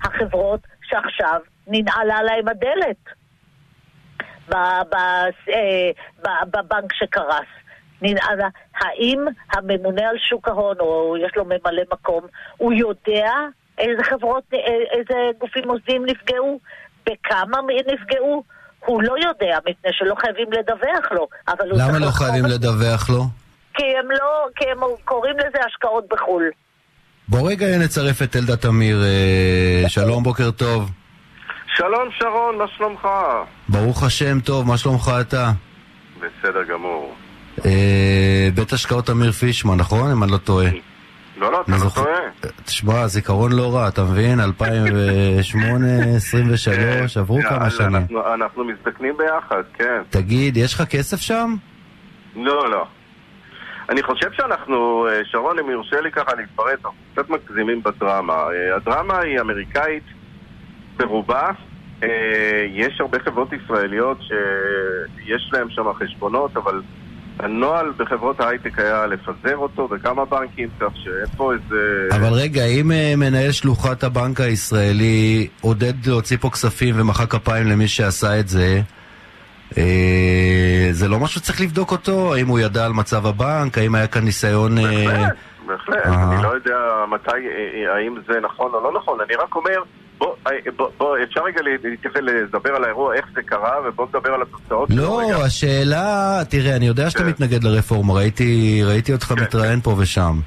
[0.05, 2.97] החברות שעכשיו ננעלה להם הדלת
[4.55, 5.91] אה,
[6.51, 7.47] בבנק שקרס.
[8.03, 8.49] ננעלה.
[8.75, 12.21] האם הממונה על שוק ההון, או יש לו ממלא מקום,
[12.57, 13.33] הוא יודע
[13.79, 14.45] איזה חברות,
[14.93, 16.61] איזה גופים מוסדיים נפגעו?
[17.07, 17.59] בכמה
[17.93, 18.43] נפגעו?
[18.87, 21.29] הוא לא יודע, מפני שלא חייבים לדווח לו.
[21.49, 23.25] אבל למה לא חייבים לדווח לו?
[23.75, 26.51] כי הם לא, כי הם קוראים לזה השקעות בחו"ל.
[27.29, 28.97] בוא רגע נצרף את אלדה תמיר.
[29.05, 30.91] אה, שלום, בוקר טוב.
[31.77, 33.09] שלום שרון, מה שלומך?
[33.69, 35.51] ברוך השם, טוב, מה שלומך אתה?
[36.17, 37.15] בסדר גמור.
[37.65, 40.11] אה, בית השקעות אמיר פישמן, נכון?
[40.11, 40.67] אם אני לא טועה.
[41.37, 42.53] לא, לא, אתה לא טועה.
[42.65, 44.41] תשמע, זיכרון לא רע, אתה מבין?
[44.41, 47.21] 2008, 23, כן.
[47.21, 48.03] עברו כמה שנים.
[48.35, 50.03] אנחנו מזדקנים ביחד, כן.
[50.11, 51.55] תגיד, יש לך כסף שם?
[52.37, 52.87] לא, לא.
[53.89, 58.33] אני חושב שאנחנו, אה, שרון, אם יורשה לי ככה להתפרץ, אנחנו קצת מגזימים בדרמה.
[58.33, 60.05] אה, הדרמה היא אמריקאית
[60.97, 61.51] ברובה.
[62.69, 66.83] יש הרבה חברות ישראליות שיש להן שם חשבונות, אבל
[67.39, 72.09] הנוהל בחברות ההייטק היה לפזר אותו בכמה בנקים, כך שאין פה איזה...
[72.17, 78.41] אבל רגע, אם מנהל שלוחת הבנק הישראלי עודד להוציא פה כספים ומחא כפיים למי שעשה
[78.41, 78.81] את זה,
[79.79, 82.35] אה, זה לא משהו שצריך לבדוק אותו?
[82.35, 83.79] האם הוא ידע על מצב הבנק?
[83.79, 84.79] האם היה כאן ניסיון...
[84.79, 86.07] אה, בהחלט, בהחלט.
[86.07, 89.19] אני לא יודע מתי, אה, האם זה נכון או לא נכון.
[89.21, 89.83] אני רק אומר,
[90.19, 90.35] בוא,
[90.77, 94.91] בוא, בוא אפשר רגע להתייחס לדבר על האירוע, איך זה קרה, ובוא נדבר על התוצאות.
[94.91, 97.29] לא, השאלה, תראה, אני יודע שאתה כן.
[97.29, 99.43] מתנגד לרפורמה, ראיתי, ראיתי אותך כן.
[99.43, 100.41] מתראיין פה ושם.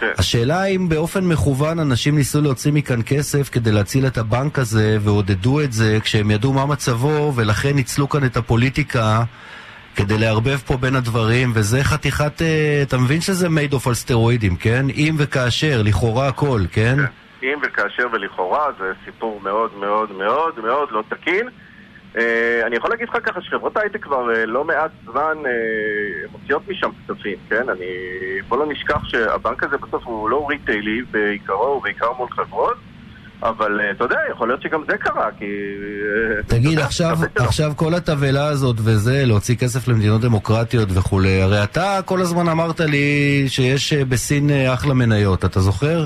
[0.00, 0.06] כן.
[0.18, 5.60] השאלה האם באופן מכוון אנשים ניסו להוציא מכאן כסף כדי להציל את הבנק הזה ועודדו
[5.60, 9.22] את זה כשהם ידעו מה מצבו ולכן ניצלו כאן את הפוליטיקה
[9.96, 14.86] כדי לערבב פה בין הדברים וזה חתיכת, אה, אתה מבין שזה מיידוף על סטרואידים, כן?
[14.90, 16.96] אם וכאשר, לכאורה הכל, כן?
[16.96, 17.25] כן.
[17.52, 21.48] אם וכאשר ולכאורה זה סיפור מאוד מאוד מאוד מאוד לא תקין
[22.16, 26.62] אה, אני יכול להגיד לך ככה שחברות הייטק כבר אה, לא מעט זמן אה, מוציאות
[26.68, 27.68] משם כספים, כן?
[27.68, 27.86] אני...
[28.48, 32.76] בוא לא נשכח שהבנק הזה בסוף הוא לא ריטיילי בעיקרו, הוא בעיקר מול חברות.
[33.42, 35.44] אבל אתה יודע, יכול להיות שגם זה קרה, כי...
[36.46, 42.20] תגיד, עכשיו, עכשיו כל התבהלה הזאת וזה, להוציא כסף למדינות דמוקרטיות וכולי, הרי אתה כל
[42.20, 46.04] הזמן אמרת לי שיש בסין אחלה מניות, אתה זוכר?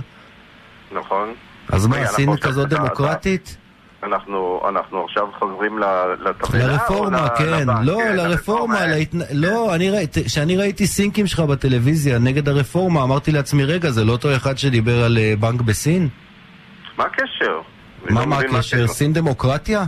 [0.93, 1.35] נכון.
[1.73, 3.57] אז מה, סין כזאת דמוקרטית?
[4.03, 5.79] אנחנו, אנחנו עכשיו חוזרים
[6.25, 6.67] לתבלה?
[6.67, 7.67] לרפורמה, כן.
[7.83, 9.19] לא, כן, לרפורמה, להתנ...
[9.33, 9.75] לא,
[10.27, 15.05] כשאני ראיתי סינקים שלך בטלוויזיה נגד הרפורמה, אמרתי לעצמי, רגע, זה לא אותו אחד שדיבר
[15.05, 16.09] על אה, בנק בסין?
[16.99, 17.61] מה הקשר?
[18.11, 18.87] מה, לא מה הקשר?
[18.87, 19.85] סין דמוקרטיה?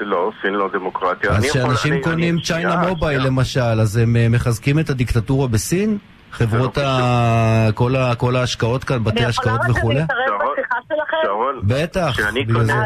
[0.00, 1.30] לא, סין לא דמוקרטיה.
[1.30, 5.98] אז כשאנשים קונים צ'יינה מובייל למשל, אז הם אה, מחזקים את הדיקטטורה בסין?
[6.30, 7.68] חברות לא ה...
[7.74, 8.14] כל, ה...
[8.14, 10.00] כל ההשקעות כאן, בתי השקעות וכולי?
[11.22, 12.10] שרון, בטח.
[12.12, 12.84] כשאני קונה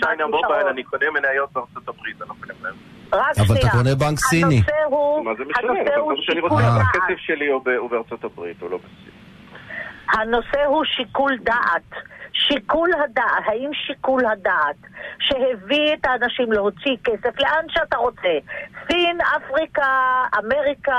[0.00, 2.76] צ'יינה מובייל, אני קונה מניות בארצות הברית, אני לא קונה מניות.
[3.12, 4.62] אבל אתה קונה בנק סיני.
[5.24, 5.72] מה זה משנה?
[5.84, 9.12] זה שאני רוצה, הכסף שלי הוא בארצות הברית, הוא לא בסין.
[10.12, 12.02] הנושא הוא שיקול דעת.
[12.32, 14.76] שיקול הדעת, האם שיקול הדעת
[15.20, 18.28] שהביא את האנשים להוציא כסף לאן שאתה רוצה,
[18.86, 20.96] סין, אפריקה, אמריקה,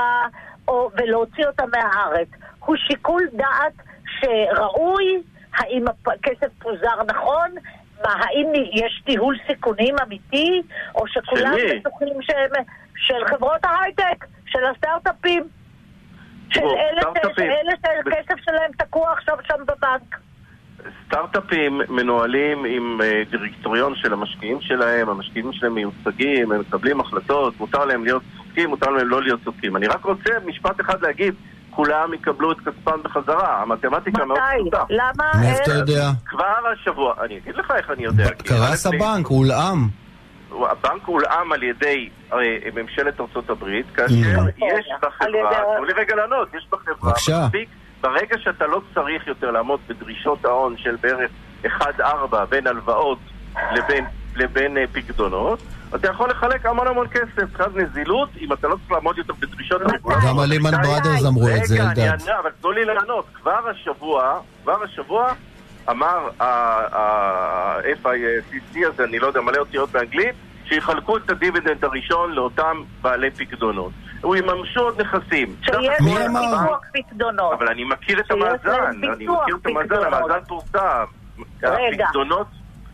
[0.68, 3.72] או, ולהוציא אותם מהארץ, הוא שיקול דעת
[4.20, 5.22] שראוי,
[5.54, 7.50] האם הכסף פוזר נכון,
[8.04, 10.62] מה, האם יש ניהול סיכונים אמיתי,
[10.94, 11.54] או שכולם?
[11.80, 12.50] בטוחים שהם
[12.96, 15.48] של חברות ההייטק, של הסטארט-אפים,
[16.50, 16.60] של.
[17.38, 20.20] אלה שהכסף שלהם תקוע עכשיו שם בבנק.
[21.06, 27.84] סטארט-אפים מנוהלים עם אה, דירקטוריון של המשקיעים שלהם, המשקיעים שלהם מיוצגים, הם מקבלים החלטות, מותר
[27.84, 28.22] להם להיות
[28.60, 29.76] צודקים, מותר להם לא להיות צודקים.
[29.76, 31.34] אני רק רוצה משפט אחד להגיד,
[31.70, 34.70] כולם יקבלו את כספם בחזרה, המתמטיקה מאוד מתי?
[34.70, 34.84] פשוטה.
[34.90, 35.30] למה?
[35.40, 35.62] מאיפה?
[35.62, 36.10] אתה יודע?
[36.26, 38.28] כבר השבוע, אני אגיד לך איך אני יודע.
[38.30, 39.78] קרס הבנק, הוא הולאם.
[40.70, 42.38] הבנק הולאם על ידי אה,
[42.74, 43.96] ממשלת ארצות הברית, Mm.
[43.96, 44.58] כאשר יש על ידי-
[45.02, 47.44] בחברה, תנו לי רגע לענות, יש בחברה, בבקשה.
[47.46, 47.68] מספיק,
[48.00, 51.30] ברגע שאתה לא צריך יותר לעמוד בדרישות ההון של בערך
[51.64, 52.02] 1-4
[52.48, 53.18] בין הלוואות
[53.72, 54.04] לבין,
[54.36, 55.62] לבין אה, פקדונות,
[55.94, 59.82] אתה יכול לחלק המון המון כסף, מבחינת נזילות, אם אתה לא צריך לעמוד יותר בדרישות
[59.82, 60.30] הרגולציה.
[60.30, 62.28] גם הלימן בראדרס אמרו את זה, רגע, אני אלדד.
[62.42, 63.26] אבל תנו לי לענות.
[63.34, 65.32] כבר השבוע, כבר השבוע,
[65.90, 68.08] אמר ה-FICC
[68.86, 73.92] הזה, אני לא יודע, מלא אותיות באנגלית, שיחלקו את הדיבידנד הראשון לאותם בעלי פקדונות.
[74.20, 75.56] הוא יממשו עוד נכסים.
[75.62, 75.74] שיש?
[76.00, 77.52] ביטוח פקדונות.
[77.52, 78.70] אבל אני מכיר את המאזן,
[79.14, 80.04] אני מכיר את המאזן.
[80.06, 81.04] המאזן פורסם.
[81.62, 82.04] רגע.
[82.04, 82.46] הפקדונות,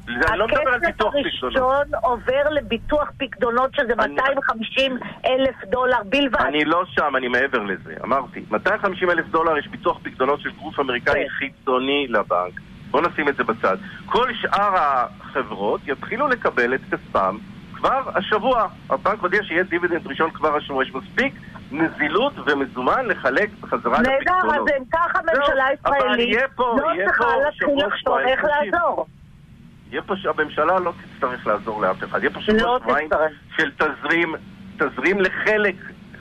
[0.09, 1.43] אני לא מדבר על הכסף ביטוח פקדונות.
[1.43, 6.41] הראשון עובר לביטוח פקדונות שזה אני- 250 אלף דולר בלבד.
[6.41, 7.95] אני לא שם, אני מעבר לזה.
[8.05, 11.29] אמרתי, 250 אלף דולר יש ביטוח פקדונות של גוף אמריקאי כן.
[11.29, 12.61] חיצוני לבנק.
[12.91, 13.77] בואו נשים את זה בצד.
[14.07, 17.39] כל שאר החברות יתחילו לקבל את כספם
[17.75, 18.67] כבר השבוע.
[18.91, 20.83] הבנק הודיע שיהיה דיבידנד ראשון כבר השבוע.
[20.83, 21.35] יש מספיק
[21.73, 24.69] נזילות ומזומן לחלק בחזרה נהדר, לפקדונות.
[24.69, 26.67] אז אם ככה הממשלה הישראלית לא
[27.07, 28.45] צריכה להתחיל לחשוב איך.
[28.45, 29.07] לעזור.
[29.93, 32.19] יהיה פה, הממשלה לא תצטרך לעזור לאף אחד.
[32.21, 33.09] יהיה פה לא שבוע שבועיים.
[33.57, 34.35] של תזרים,
[34.77, 35.75] תזרים לחלק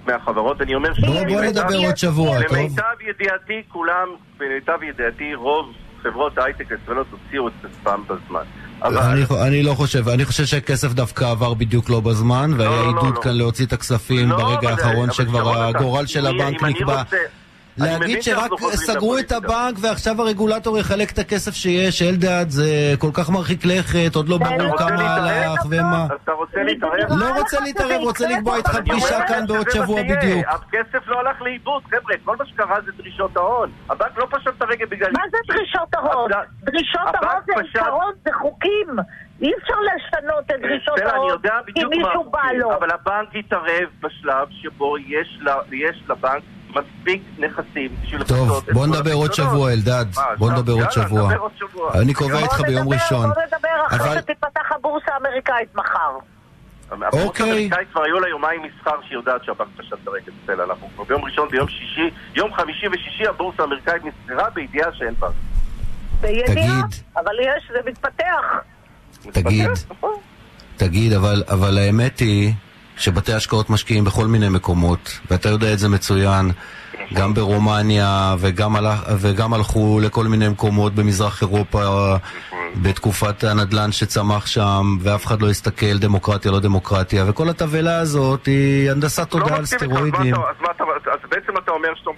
[0.08, 0.62] מהחברות.
[0.62, 2.58] אני אומר בוא- בוא נדבר עוד שבוע, טוב?
[2.58, 4.08] למיטב ידיעתי, כולם,
[4.40, 5.66] למיטב ידיעתי, רוב
[6.04, 8.44] חברות ההייטק הישראליות הוציאו את כספם בזמן.
[8.84, 8.98] אבל...
[8.98, 12.88] אני, אני לא חושב, אני חושב שהכסף דווקא עבר בדיוק לא בזמן, והיה לא, לא,
[12.88, 13.22] עידוד לא.
[13.22, 17.00] כאן להוציא את הכספים לא, ברגע האחרון שכבר הגורל של הבנק נקבע.
[17.02, 17.18] רוצה-
[17.78, 19.32] להגיד שרק סגרו את.
[19.32, 22.66] הבנק ועכשיו הרגולטור יחלק את הכסף שיש, אלדד, זה
[23.00, 25.16] כל כך מרחיק לכת, עוד לא ברור כמה?
[25.16, 26.08] הלך ומה.
[26.24, 26.94] אתה רוצה להתערב?
[27.10, 30.02] לא רוצה להתערב, רוצה לקבוע איתך פגישה כאן בעוד שבוע.
[30.04, 30.46] בדיוק.
[30.48, 33.70] הכסף לא הלך לאיבוד, חבר'ה, כל מה שקרה זה דרישות ההון.
[33.90, 35.12] הבנק לא פשט את הרגל בגלל...
[35.12, 36.32] מה זה דרישות ההון?
[36.64, 38.88] דרישות ההון זה עיקרון, זה חוקים.
[39.42, 41.38] אי אפשר לשנות את דרישות ההון
[41.76, 42.74] כי מישהו בא לו.
[42.78, 46.44] אבל הבנק יתערב בשלב שבו יש ל- יש לבנק
[46.76, 49.34] מספיק נכסים בשביל טוב, לפצות את בוא נדבר עוד.
[49.34, 50.06] שבוע, אלדד.
[50.38, 50.52] בוא?
[50.52, 51.34] נדבר עוד שבוע.
[52.02, 53.30] אני קובע איתך ביום ראשון.
[53.34, 56.12] בוא נדבר אחרי אבל- שתיפתח הבורסה האמריקאית מחר.
[56.92, 57.46] הבורסה אוקיי.
[57.50, 60.32] האמריקאית כבר היו לה יומיים מסחר שהיא יודעת שהבנק פשט את הרגל.
[60.44, 65.14] בסדר, אנחנו כבר ביום ראשון, ביום שישי, יום חמישי ושישי הבורסה האמריקאית נסגרה בידיעה שאין
[65.20, 65.32] בנק.
[66.22, 67.02] בידיעה, תגיד.
[67.18, 68.44] אבל יש, זה מתפתח.
[69.32, 69.70] תגיד.
[69.90, 70.14] נכון.
[70.78, 72.54] תגיד, אבל, אבל האמת היא
[72.98, 76.52] שבתי השקעות משקיעים בכל מיני מקומות, ואתה יודע את זה מצוין,
[77.14, 82.16] גם ברומניה, וגם, הלך, וגם הלכו לכל מיני מקומות במזרח אירופה
[82.82, 88.92] בתקופת הנדל"ן שצמח שם, ואף אחד לא הסתכל דמוקרטיה, לא דמוקרטיה, וכל התבהלה הזאת היא
[88.92, 90.36] הנדסת לא תודעה על אז מה סטרואידים.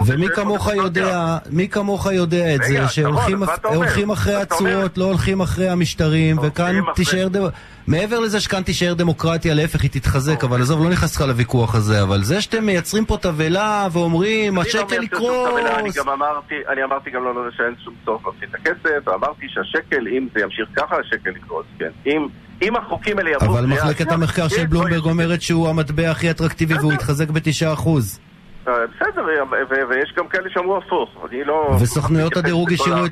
[0.05, 0.83] ומי כמוך דמוקרטיה.
[0.83, 7.27] יודע, מי כמוך יודע את זה, שהולכים אחרי הצורות, לא הולכים אחרי המשטרים, וכאן תישאר...
[7.27, 7.49] דמ-
[7.87, 12.03] מעבר לזה שכאן תישאר דמוקרטיה, להפך היא תתחזק, אבל עזוב, לא נכנס לך לוויכוח הזה,
[12.03, 15.97] אבל זה שאתם מייצרים פה תבהלה ואומרים, אני לא השקל מייצר שום תבהלה, אני יקרוס,
[15.97, 20.07] גם אמרתי, אני אמרתי גם לא לא, שאין שום צורך להפסיד את הכסף, ואמרתי שהשקל,
[20.07, 21.89] אם זה ימשיך ככה, השקל יקרוס, כן.
[22.05, 22.27] אם,
[22.61, 23.57] אם החוקים האלה יעברו...
[23.57, 28.19] אבל מחלקת המחקר של בלומברג לא אומרת שהוא המטבע הכי אטרקטיבי והוא יתחזק בתשעה אחוז.
[28.19, 28.26] אה,
[28.67, 31.69] בסדר, ו- ו- ויש גם כאלה שאמרו הפוך, אני לא...
[31.81, 33.05] וסוכנויות הדירוג השאירו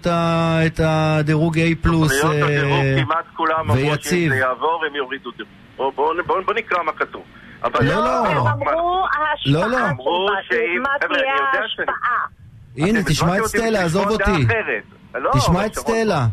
[0.67, 2.49] את הדירוג A פלוס, הדירוג
[2.85, 4.09] אה, כמעט כולם אמרו ויציב.
[4.09, 5.51] שאם זה יעבור הם יורידו דירוג.
[5.77, 7.23] בוא- בוא בוא- בוא נקרא מה כתוב.
[7.63, 8.27] אבל- לא, לא.
[8.27, 9.05] הם אמרו
[9.45, 9.77] לא, לא.
[9.77, 12.25] ההשפעה, אמרו שאם- מה חבר'ה, תהיה אני יודע ההשפעה.
[12.77, 14.45] הנה, תשמע את סטלה, עזוב אותי.
[15.15, 16.25] לא, תשמע את סטלה.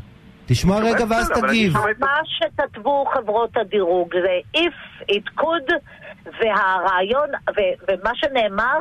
[0.46, 1.72] תשמע רגע ואז תגיב.
[1.98, 5.72] מה שכתבו חברות הדירוג זה if it could,
[6.26, 7.28] והרעיון,
[7.88, 8.78] ומה שנאמר,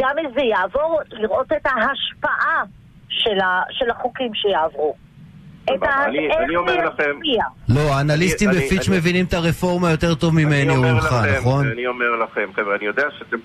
[0.00, 2.62] גם אם זה יעבור, לראות את ההשפעה
[3.08, 4.94] של, ה- של החוקים שיעברו.
[5.68, 7.18] אני- אומר לכם-.
[7.68, 11.66] לא, האנליסטים בפיץ' מבינים את הרפורמה יותר טוב ממני אני אומר וממך, לכם, נכון?
[11.66, 13.36] אני אומר לכם, חבר'ה, אני יודע שאתם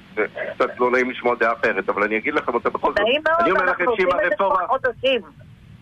[0.56, 3.00] קצת לא נעים לשמוע דעה אחרת, אבל אני אגיד לכם אותה בכל זאת.
[3.00, 4.62] נעים אני מאוד, אומר לכם אנחנו שאם עושים את זה הרפורמה...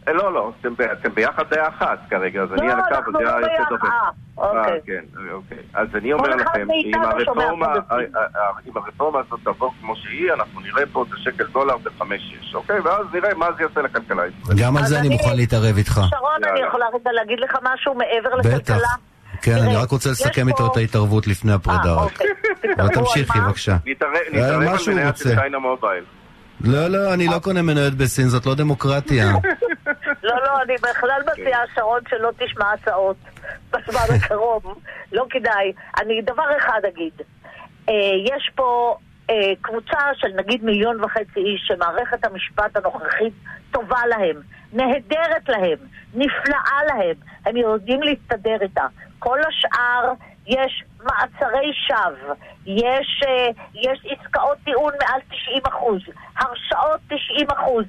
[0.08, 3.12] אה, לא, לא, אתם, אתם ביחד דעה אחת כרגע, אז לא, אני על הקו, אנחנו
[3.12, 3.70] דעה לא יוצאת ביחד.
[3.70, 3.88] דופן.
[3.88, 4.80] אה, אוקיי.
[4.86, 5.58] כן, אוקיי.
[5.74, 7.68] אז אני אומר לכם, שאם הרפורמה.
[7.68, 12.56] אה, אה, אם הרפורמה הזאת תעבור כמו שהיא, אנחנו נראה פה את השקל דולר בחמש-שש,
[12.56, 12.80] אוקיי?
[12.80, 14.63] ואז נראה מה זה יעשה לכלכלה הישראלית.
[14.63, 16.02] גם על זה אני מוכן להתערב איתך.
[16.10, 16.68] שרון, אני.
[16.68, 18.50] יכולה רגע להגיד לך משהו מעבר בטח.
[18.50, 18.88] לכלכלה?
[19.42, 21.89] כן, תראה, אני רק רוצה לסכם איתו את ההתערבות לפני הפרידה.
[21.89, 22.22] אה, רק.
[22.80, 22.89] אוקיי.
[22.94, 23.48] תמשיכי מה?
[23.48, 23.78] בבקשה.
[23.86, 25.24] נתערב אה, על מניה רוצה.
[25.24, 26.04] של צ'יינה מובייל.
[26.62, 29.32] לא, לא, אני לא קונה מניות בסין, זאת לא דמוקרטיה.
[30.24, 33.18] לא, לא, אני בכלל מציעה, שרון, שלא תשמע הצעות
[33.72, 34.82] בזמן הקרוב.
[35.12, 35.74] לא כדאי.
[36.02, 37.22] אני דבר אחד אגיד.
[37.90, 37.94] אה,
[38.26, 38.98] יש פה
[39.30, 43.34] אה, קבוצה של נגיד מיליון וחצי איש שמערכת המשפט הנוכחית
[43.72, 44.42] טובה להם,
[44.74, 45.78] נהדרת להם,
[46.14, 47.16] נפלאה להם.
[47.46, 48.86] הם יודעים להסתדר איתה.
[49.20, 50.14] כל השאר
[50.48, 56.02] יש מעצרי שווא, יש, אה, יש עסקאות טיעון מעל 90 אחוז,
[56.38, 57.86] הרשעות 90 אחוז,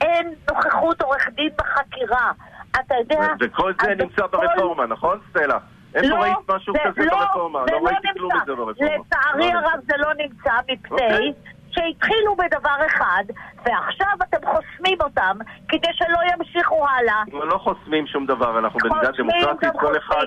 [0.00, 2.32] אין נוכחות עורך דין בחקירה.
[2.80, 3.26] אתה יודע...
[3.40, 5.58] וכל זה נמצא בכל- ברפורמה, נכון, סטלה?
[5.94, 7.58] איפה לא, ראית משהו זה כזה לא, ברפורמה?
[7.66, 8.42] זה לא ראיתי כלום נמצא.
[8.44, 8.96] מזה ברפורמה.
[8.96, 11.32] לצערי לא הרב זה לא נמצא מפני אוקיי.
[11.70, 13.24] שהתחילו בדבר אחד,
[13.64, 15.36] ועכשיו אתם חוסמים אותם
[15.68, 17.20] כדי שלא ימשיכו הלאה.
[17.22, 20.26] אנחנו לא חוסמים שום דבר, אנחנו במדינה דמוקרטית, כל אחד...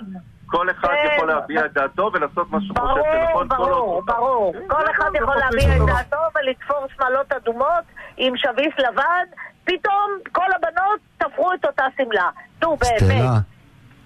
[0.54, 1.14] כל אחד כן.
[1.16, 3.48] יכול להביע את דעתו ולעשות מה שהוא חושב ברור, שנכון.
[3.50, 4.54] כל ברור, עוד- ברור.
[4.54, 5.82] כן, כל אחד יכול להביע את.
[5.88, 7.84] דעתו ולתפור שמלות אדומות
[8.18, 9.26] עם שביס לבן,
[9.64, 12.30] פתאום כל הבנות תפרו את אותה שמלה.
[12.64, 13.00] נו, באמת.
[13.04, 13.38] סטלה,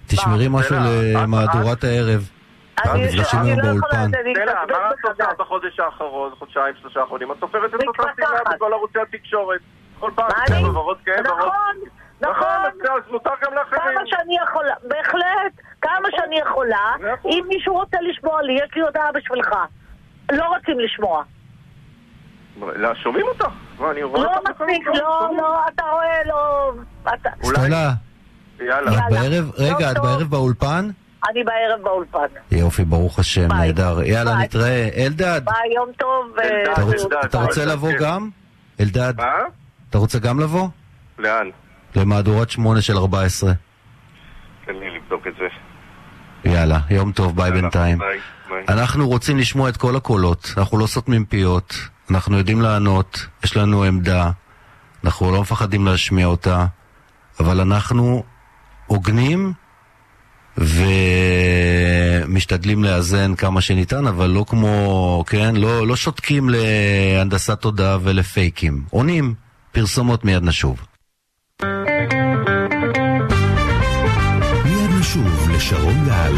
[0.06, 0.58] תשמרי מה?
[0.58, 2.20] משהו סטלה, למהדורת הערב.
[2.84, 4.32] אני המפגשים אני היום לא יכולה באולפן.
[4.34, 5.24] סטלה, מה את עושה.
[5.38, 7.32] בחודש האחרון, חודשיים, שלושה האחרונים?
[7.32, 8.02] את סופרת את אותה.
[8.16, 9.60] שמלה בכל ערוצי התקשורת.
[10.00, 10.64] כל פעם, כאב?
[10.64, 11.52] עברות, כאב עברות.
[12.20, 12.92] נכון, נכון.
[12.96, 13.82] אז מותר גם לאחרים.
[13.96, 15.52] כמה שאני יכולה, בהחלט,
[15.88, 17.12] כמה שאני יכולה.
[17.12, 17.30] נכון.
[17.32, 19.48] אם מישהו רוצה לשמוע לי, יש לי הודעה בשבילך.
[20.32, 21.22] לא רוצים לשמוע.
[22.76, 23.44] לא, שומעים אותך.
[23.80, 24.86] לא מספיק.
[24.86, 26.70] לא, לא, אתה רואה, לא...
[27.42, 27.90] סטלה,
[28.60, 28.90] יאללה.
[28.98, 29.02] את.
[29.10, 29.98] בערב, רגע, את.
[29.98, 30.90] בערב באולפן?
[31.30, 32.26] אני בערב באולפן.
[32.52, 33.48] יופי, ברוך השם.
[33.52, 34.02] נהדר.
[34.02, 34.36] יאללה.
[34.36, 34.88] נתראה.
[34.96, 36.38] אלדד, ביי, יום טוב.
[36.38, 36.72] אה,
[37.24, 37.96] אתה רוצה- אלדד, לבוא כן.
[38.00, 38.28] גם?
[38.80, 39.32] אלדד, מה?
[39.90, 40.68] אתה רוצה גם לבוא?
[41.18, 41.50] לאן?
[41.96, 43.52] למהדורת שמונה של 14.
[44.64, 45.44] תן לי לבדוק את זה.
[46.48, 47.98] יאללה, יום טוב, ביי יאללה, בינתיים.
[47.98, 48.64] ביי, ביי.
[48.68, 51.74] אנחנו רוצים לשמוע את כל הקולות, אנחנו לא סותמים פיות,
[52.10, 54.30] אנחנו יודעים לענות, יש לנו עמדה,
[55.04, 56.66] אנחנו לא מפחדים להשמיע אותה,
[57.40, 58.22] אבל אנחנו
[58.86, 59.52] הוגנים
[62.26, 68.82] ומשתדלים לאזן כמה שניתן, אבל לא כמו, כן, לא, לא שותקים להנדסת תודעה ולפייקים.
[68.90, 69.34] עונים,
[69.72, 70.86] פרסומות מיד נשוב.
[71.62, 72.17] מיד
[75.58, 76.32] לשרון גל.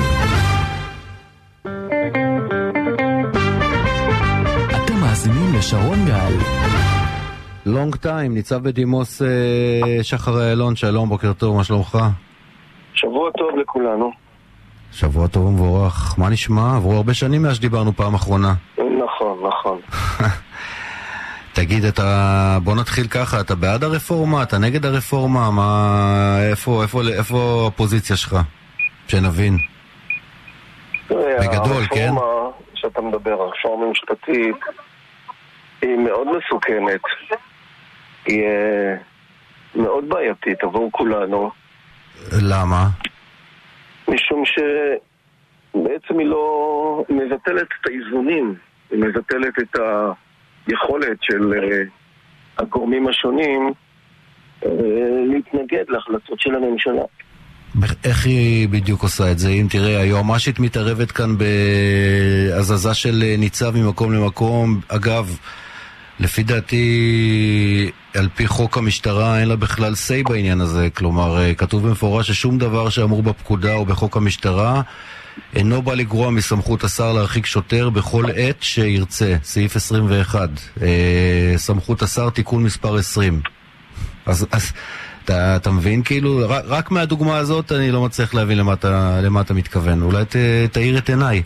[4.76, 6.32] אתם מאזינים לשרון גל.
[7.66, 9.28] לונג טיים, ניצב בדימוס אה,
[10.02, 11.98] שחר איילון, שלום, בוקר טוב, מה שלומך?
[12.94, 14.10] שבוע טוב לכולנו.
[14.92, 16.14] שבוע טוב ומבורך.
[16.18, 16.76] מה נשמע?
[16.76, 18.54] עברו הרבה שנים מאז שדיברנו פעם אחרונה.
[18.78, 19.78] נכון, נכון.
[21.56, 22.58] תגיד, אתה...
[22.64, 24.42] בוא נתחיל ככה, אתה בעד הרפורמה?
[24.42, 25.50] אתה נגד הרפורמה?
[25.50, 26.38] מה...
[26.50, 28.36] איפה, איפה, איפה הפוזיציה שלך?
[29.10, 29.58] שנבין.
[31.08, 32.08] תראה, בגדול, כן?
[32.08, 34.56] הרפורמה שאתה מדבר, הרפורמה המשפטית,
[35.82, 37.00] היא מאוד מסוכנת.
[38.26, 38.94] היא אה,
[39.74, 41.50] מאוד בעייתית עבור כולנו,
[42.42, 42.88] למה?
[44.08, 48.54] משום שבעצם היא לא מבטלת את האיזונים,
[48.90, 49.76] היא מבטלת את
[50.66, 51.82] היכולת של אה,
[52.58, 53.72] הגורמים השונים
[54.66, 54.70] אה,
[55.26, 57.04] להתנגד להחלטות של הממשלה.
[58.04, 59.48] איך היא בדיוק עושה את זה?
[59.48, 64.80] אם תראה, היועמ"שית מתערבת כאן בהזזה של ניצב ממקום למקום.
[64.88, 65.36] אגב,
[66.20, 70.88] לפי דעתי, על פי חוק המשטרה אין לה בכלל say בעניין הזה.
[70.94, 74.82] כלומר, אה, כתוב במפורש ששום דבר שאמור בפקודה או בחוק המשטרה
[75.54, 79.36] אינו בא לגרוע מסמכות השר להרחיק שוטר בכל עת שירצה.
[79.44, 80.48] סעיף 21.
[80.82, 83.40] אה, סמכות השר, תיקון מספר 20.
[84.26, 84.72] אז, אז
[85.24, 89.40] אתה, אתה מבין כאילו, רק, רק מהדוגמה הזאת אני לא מצליח להבין למה אתה, למה
[89.40, 90.02] אתה מתכוון.
[90.02, 90.36] אולי ת,
[90.72, 91.42] תאיר את עיניי.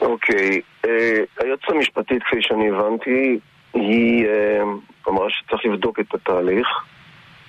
[0.00, 3.38] אוקיי, אה, היועצת המשפטית, כפי שאני הבנתי,
[3.74, 4.62] היא אה,
[5.08, 6.68] אמרה שצריך לבדוק את התהליך.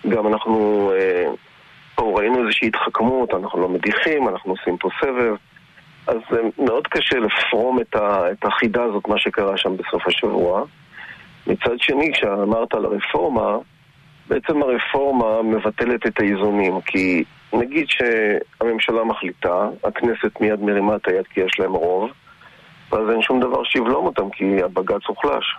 [0.10, 1.26] גם אנחנו אה,
[1.96, 5.36] פה ראינו איזושהי התחכמות, אנחנו לא מדיחים, אנחנו עושים פה סבב.
[6.08, 10.64] אז אה, מאוד קשה לפרום את, ה, את החידה הזאת, מה שקרה שם בסוף השבוע.
[11.48, 13.58] מצד שני, כשאמרת על הרפורמה,
[14.30, 21.42] בעצם הרפורמה מבטלת את האיזונים, כי נגיד שהממשלה מחליטה, הכנסת מיד מרימה את היד כי
[21.42, 22.10] יש להם רוב,
[22.92, 25.56] ואז אין שום דבר שיבלום אותם, כי הבג"ץ הוחלש.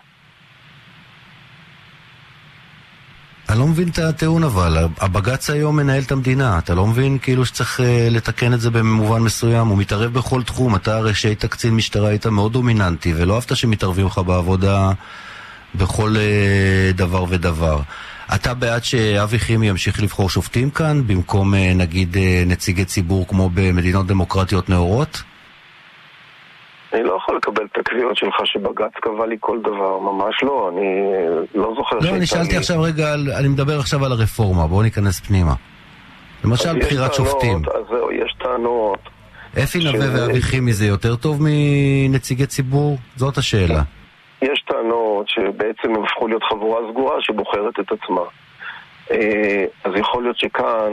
[3.49, 7.47] אני לא מבין את הטיעון אבל, הבג"ץ היום מנהל את המדינה, אתה לא מבין כאילו
[7.47, 11.75] שצריך אה, לתקן את זה במובן מסוים, הוא מתערב בכל תחום, אתה הרי שהיית קצין
[11.75, 14.93] משטרה היית מאוד דומיננטי, ולא אהבת שמתערבים לך בעבודה
[15.75, 17.81] בכל אה, דבר ודבר.
[18.35, 23.51] אתה בעד שאבי חימי ימשיך לבחור שופטים כאן, במקום אה, נגיד אה, נציגי ציבור כמו
[23.55, 25.23] במדינות דמוקרטיות נאורות?
[26.93, 30.87] אני לא יכול לקבל את הקביעות שלך שבג"ץ קבע לי כל דבר, ממש לא, אני
[30.87, 34.83] אה, לא זוכר לא, אני שאלתי עכשיו רגע, על, אני מדבר עכשיו על הרפורמה, בואו
[34.83, 35.55] ניכנס פנימה.
[36.45, 37.57] למשל בחירת שופטים.
[37.57, 38.99] אז זהו, יש טענות.
[39.63, 42.99] אפי נווה ואבי חימי זה יותר טוב מנציגי ציבור?
[43.17, 43.83] זאת השאלה.
[45.23, 48.23] טענות שבעצם הם הפכו להיות חבורה סגורה שבוחרת את עצמה.
[49.11, 50.93] אה, אז יכול להיות שכאן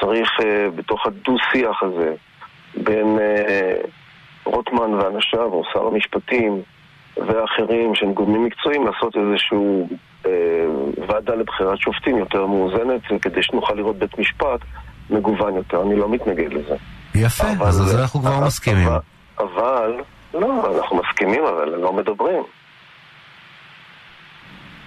[0.00, 2.14] צריך אה, בתוך הדו-שיח הזה
[2.74, 3.18] בין
[4.44, 6.62] רוטמן ואנשיו, או שר המשפטים
[7.16, 9.88] ואחרים שהם גורמים מקצועיים, לעשות איזשהו
[10.26, 10.30] אה,
[11.08, 14.60] ועדה לבחירת שופטים יותר מאוזנת, כדי שנוכל לראות בית משפט
[15.10, 15.82] מגוון יותר.
[15.82, 16.76] אני לא מתנגד לזה.
[17.14, 18.88] יפה, אבל, אז על זה אנחנו כבר מסכימים.
[18.88, 19.00] אבל,
[19.38, 20.00] אבל,
[20.34, 22.42] לא, אנחנו מסכימים, אבל לא מדברים.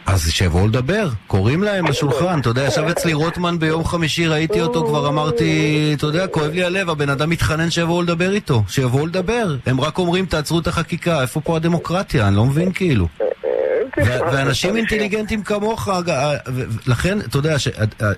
[0.05, 4.85] אז שיבואו לדבר, קוראים להם לשולחן, אתה יודע, ישב אצלי רוטמן ביום חמישי, ראיתי אותו,
[4.87, 9.55] כבר אמרתי, אתה יודע, כואב לי הלב, הבן אדם מתחנן שיבואו לדבר איתו, שיבואו לדבר.
[9.65, 12.27] הם רק אומרים, תעצרו את החקיקה, איפה פה הדמוקרטיה?
[12.27, 13.07] אני לא מבין כאילו.
[14.31, 15.89] ואנשים אינטליגנטים כמוך,
[16.87, 17.55] לכן, אתה יודע,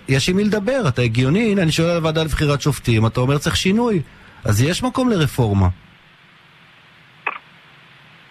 [0.07, 3.37] יש עם מי לדבר, אתה הגיוני, הנה, אני שואל על הוועדה לבחירת שופטים, אתה אומר
[3.37, 4.01] צריך שינוי,
[4.45, 5.67] אז יש מקום לרפורמה.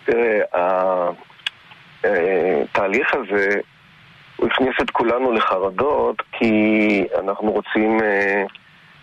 [0.07, 0.41] תראה,
[2.95, 3.61] התהליך הזה,
[4.37, 8.53] הוא הכניס את כולנו לחרדות, כי אנחנו רוצים uh,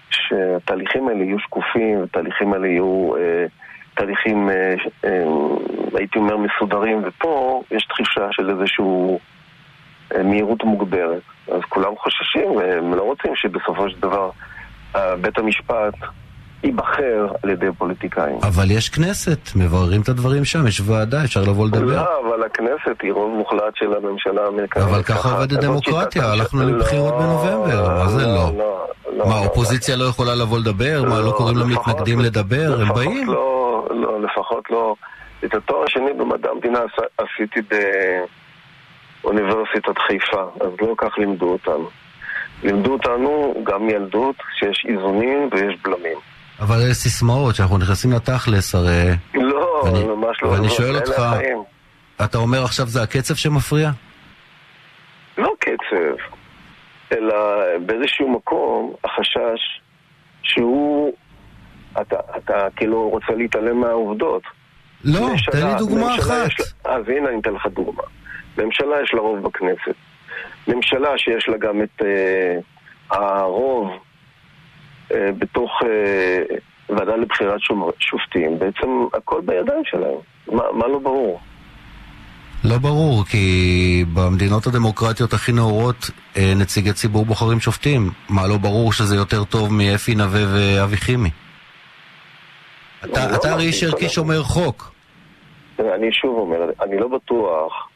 [0.09, 3.19] שהתהליכים האלה יהיו שקופים, התהליכים האלה יהיו uh,
[3.95, 8.85] תהליכים, uh, uh, הייתי אומר, מסודרים, ופה יש תחישה של איזושהי
[10.13, 11.21] uh, מהירות מוגברת.
[11.47, 14.29] אז כולם חוששים, הם לא רוצים שבסופו של דבר
[14.95, 15.93] uh, בית המשפט
[16.63, 18.37] ייבחר על ידי פוליטיקאים.
[18.43, 22.03] אבל יש כנסת, מבררים את הדברים שם, יש ועדה, אפשר לבוא לדבר.
[22.03, 24.85] לא, אבל הכנסת היא רוב מוחלט של הממשלה האמריקאית.
[24.85, 28.51] אבל ככה עובדת דמוקרטיה, הלכנו לבחירות בנובמבר, מה זה לא?
[29.17, 31.03] לא מה, האופוזיציה לא יכולה לבוא לדבר?
[31.09, 32.81] מה, לא קוראים למתנגדים לדבר?
[32.81, 33.27] הם באים?
[33.27, 34.95] לא, לא, לפחות לא.
[35.45, 36.79] את התואר השני במדע המדינה
[37.17, 37.59] עשיתי
[39.23, 41.89] באוניברסיטת חיפה, אז לא כך לימדו אותנו.
[42.63, 46.17] לימדו אותנו גם מילדות שיש איזונים ויש בלמים.
[46.61, 49.11] אבל אלה סיסמאות, שאנחנו נכנסים לתכלס הרי...
[49.33, 50.47] לא, ואני, ממש לא.
[50.47, 51.21] ואני שואל אותך,
[52.25, 53.89] אתה אומר עכשיו זה הקצב שמפריע?
[55.37, 56.23] לא קצב,
[57.11, 57.35] אלא
[57.85, 59.81] באיזשהו מקום החשש
[60.43, 61.13] שהוא...
[62.01, 64.43] אתה, אתה כאילו רוצה להתעלם מהעובדות.
[65.03, 66.47] לא, ממשלה, תן לי דוגמה אחת.
[66.47, 68.03] יש, אז הנה אני אתן לך דוגמה.
[68.57, 69.95] ממשלה יש לה רוב בכנסת.
[70.67, 72.59] ממשלה שיש לה גם את אה,
[73.09, 73.97] הרוב אה,
[75.39, 76.55] בתוך אה,
[76.89, 77.59] ועדה לבחירת
[77.99, 80.17] שופטים, בעצם הכל בידיים שלהם.
[80.47, 81.39] מה, מה לא ברור?
[82.63, 88.09] לא ברור, כי במדינות הדמוקרטיות הכי נאורות אה, נציגי ציבור בוחרים שופטים.
[88.29, 91.29] מה לא ברור שזה יותר טוב מאפי נווה ואבי חימי?
[93.05, 94.91] אתה, לא הרי איש ערכי שומר חוק.
[95.79, 97.87] אני שוב אומר, אני לא בטוח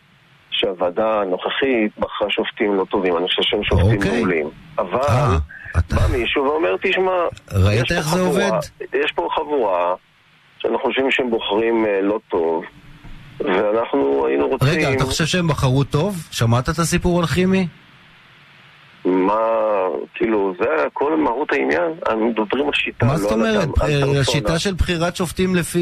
[0.52, 4.18] שהוועדה הנוכחית בחרה שופטים לא טובים, אני חושב שהם שופטים אוקיי.
[4.18, 4.50] מעולים.
[4.78, 5.38] אבל...
[5.76, 5.80] 아.
[5.80, 5.96] אתה...
[5.96, 7.12] בא מישהו ואומר, תשמע,
[7.52, 8.52] ראית איך זה עובד?
[8.94, 9.96] יש פה חבורה
[10.58, 12.64] שאנחנו חושבים שהם בוחרים uh, לא טוב,
[13.40, 14.68] ואנחנו היינו רוצים...
[14.68, 16.16] רגע, אתה חושב שהם בחרו טוב?
[16.32, 17.68] שמעת את הסיפור על כימי?
[19.06, 19.42] מה,
[20.14, 21.92] כאילו, זה כל מהות העניין?
[22.08, 23.70] אנחנו מדברים על שיטה, מה לא זאת אומרת?
[23.82, 25.78] אה, השיטה של בחירת שופטים לפי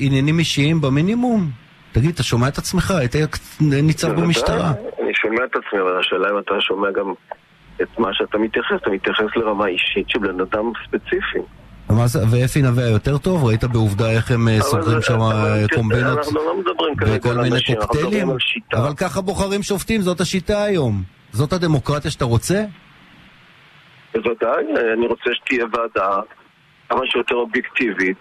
[0.00, 1.50] עניינים אישיים במינימום?
[1.92, 2.90] תגיד, אתה שומע את עצמך?
[2.90, 3.14] היית
[3.60, 4.72] ניצב במשטרה.
[5.02, 7.14] אני שומע את עצמי, אבל השאלה אם אתה שומע גם
[7.82, 11.38] את מה שאתה מתייחס, אתה מתייחס לרמה אישית של בן אדם ספציפי.
[12.30, 13.44] ואפי נווה יותר טוב?
[13.44, 16.54] ראית בעובדה איך הם אה, סוגרים שם אה, קומבינות לא
[17.06, 18.28] וכל מיני קוקטיילים?
[18.72, 21.02] אבל ככה בוחרים שופטים, זאת השיטה היום.
[21.32, 22.64] זאת הדמוקרטיה שאתה רוצה?
[24.14, 26.20] בוודאי, אני רוצה שתהיה ועדה
[26.88, 28.16] כמה שיותר אובייקטיבית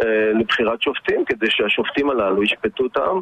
[0.00, 0.06] אה,
[0.40, 3.20] לבחירת שופטים, כדי שהשופטים הללו ישפטו את העם.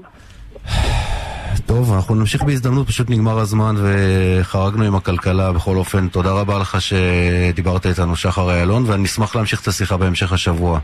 [1.67, 5.53] טוב, אנחנו נמשיך בהזדמנות, פשוט נגמר הזמן וחרגנו עם הכלכלה.
[5.53, 10.33] בכל אופן, תודה רבה לך שדיברת איתנו, שחר איילון, ואני אשמח להמשיך את השיחה בהמשך
[10.33, 10.79] השבוע.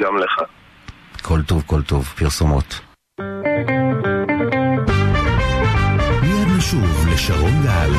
[0.00, 0.48] גם לך.
[1.22, 2.12] כל טוב, כל טוב.
[2.16, 2.80] פרסומות.
[6.22, 7.90] מיד נשוב לשרון גל.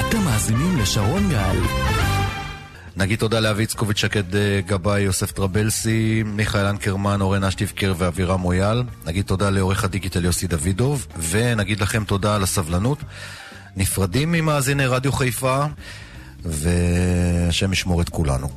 [0.00, 1.56] אתם מאזינים לשרון גל.
[2.96, 8.82] נגיד תודה לאבי יצקוביץ', שקד אה, גבאי, יוסף טרבלסי, מיכאל אנקרמן, אורן אשטיבקר ואבירם מויאל.
[9.06, 12.98] נגיד תודה לעורך הדיגיטל יוסי דוידוב, ונגיד לכם תודה על הסבלנות.
[13.76, 15.64] נפרדים ממאזיני רדיו חיפה,
[16.44, 18.48] והשם ישמור את כולנו.